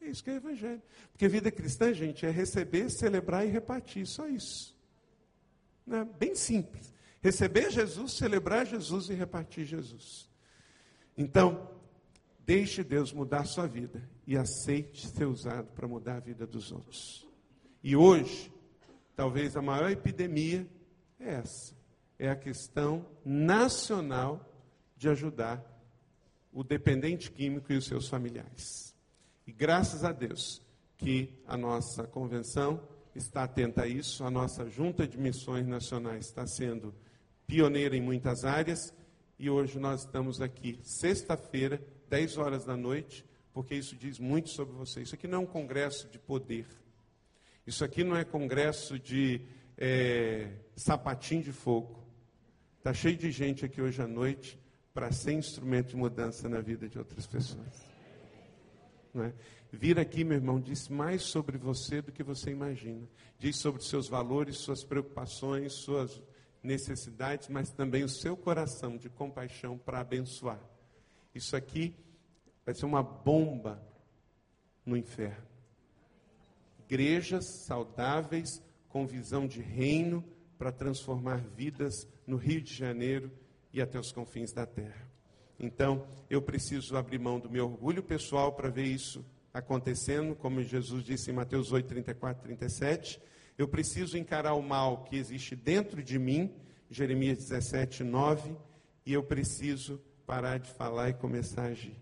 [0.00, 0.82] É isso que é evangelho.
[1.12, 4.76] Porque vida cristã, gente, é receber, celebrar e repartir, só isso.
[5.88, 6.92] É bem simples.
[7.20, 10.28] Receber Jesus, celebrar Jesus e repartir Jesus.
[11.16, 11.70] Então,
[12.44, 17.28] deixe Deus mudar sua vida e aceite ser usado para mudar a vida dos outros.
[17.82, 18.52] E hoje,
[19.14, 20.66] talvez a maior epidemia
[21.20, 21.81] é essa.
[22.22, 24.48] É a questão nacional
[24.96, 25.60] de ajudar
[26.52, 28.94] o dependente químico e os seus familiares.
[29.44, 30.62] E graças a Deus
[30.96, 32.80] que a nossa convenção
[33.12, 36.94] está atenta a isso, a nossa junta de missões nacionais está sendo
[37.44, 38.94] pioneira em muitas áreas,
[39.36, 44.76] e hoje nós estamos aqui, sexta-feira, 10 horas da noite, porque isso diz muito sobre
[44.76, 45.02] você.
[45.02, 46.68] Isso aqui não é um congresso de poder.
[47.66, 49.40] Isso aqui não é congresso de
[49.76, 52.01] é, sapatinho de fogo.
[52.82, 54.58] Está cheio de gente aqui hoje à noite
[54.92, 57.86] para ser instrumento de mudança na vida de outras pessoas.
[59.14, 59.32] Não é?
[59.70, 63.08] Vir aqui, meu irmão, diz mais sobre você do que você imagina.
[63.38, 66.20] Diz sobre seus valores, suas preocupações, suas
[66.60, 70.58] necessidades, mas também o seu coração de compaixão para abençoar.
[71.32, 71.94] Isso aqui
[72.66, 73.80] vai ser uma bomba
[74.84, 75.46] no inferno.
[76.80, 80.24] Igrejas saudáveis, com visão de reino,
[80.58, 83.30] para transformar vidas no Rio de Janeiro
[83.74, 85.06] e até os confins da terra.
[85.60, 89.22] Então, eu preciso abrir mão do meu orgulho pessoal para ver isso
[89.52, 93.20] acontecendo, como Jesus disse em Mateus 8, 34, 37.
[93.58, 96.50] Eu preciso encarar o mal que existe dentro de mim,
[96.88, 98.56] Jeremias 17, 9,
[99.04, 101.98] e eu preciso parar de falar e começar a agir.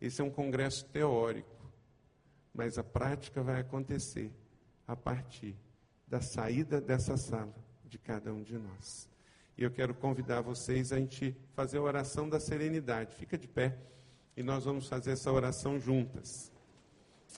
[0.00, 1.70] Esse é um congresso teórico,
[2.54, 4.32] mas a prática vai acontecer
[4.88, 5.54] a partir
[6.08, 9.08] da saída dessa sala de cada um de nós.
[9.56, 13.14] E eu quero convidar vocês a gente fazer a oração da serenidade.
[13.14, 13.78] Fica de pé
[14.36, 16.50] e nós vamos fazer essa oração juntas.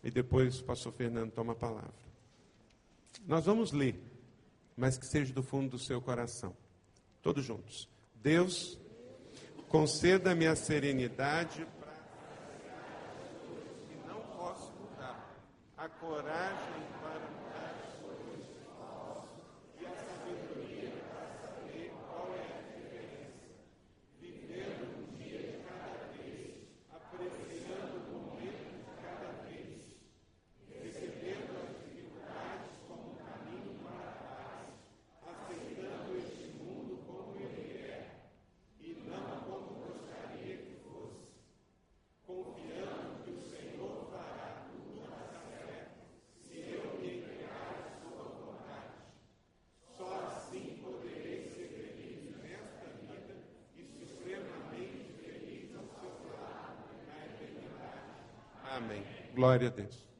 [0.02, 2.06] E depois o pastor Fernando toma a palavra.
[3.26, 4.00] Nós vamos ler,
[4.76, 6.56] mas que seja do fundo do seu coração.
[7.22, 7.88] Todos juntos.
[8.14, 8.78] Deus,
[9.68, 11.92] conceda-me a serenidade para
[13.86, 15.36] que não posso mudar,
[15.76, 17.36] a coragem para
[58.76, 59.25] Amém.
[59.36, 60.15] Glória a Deus.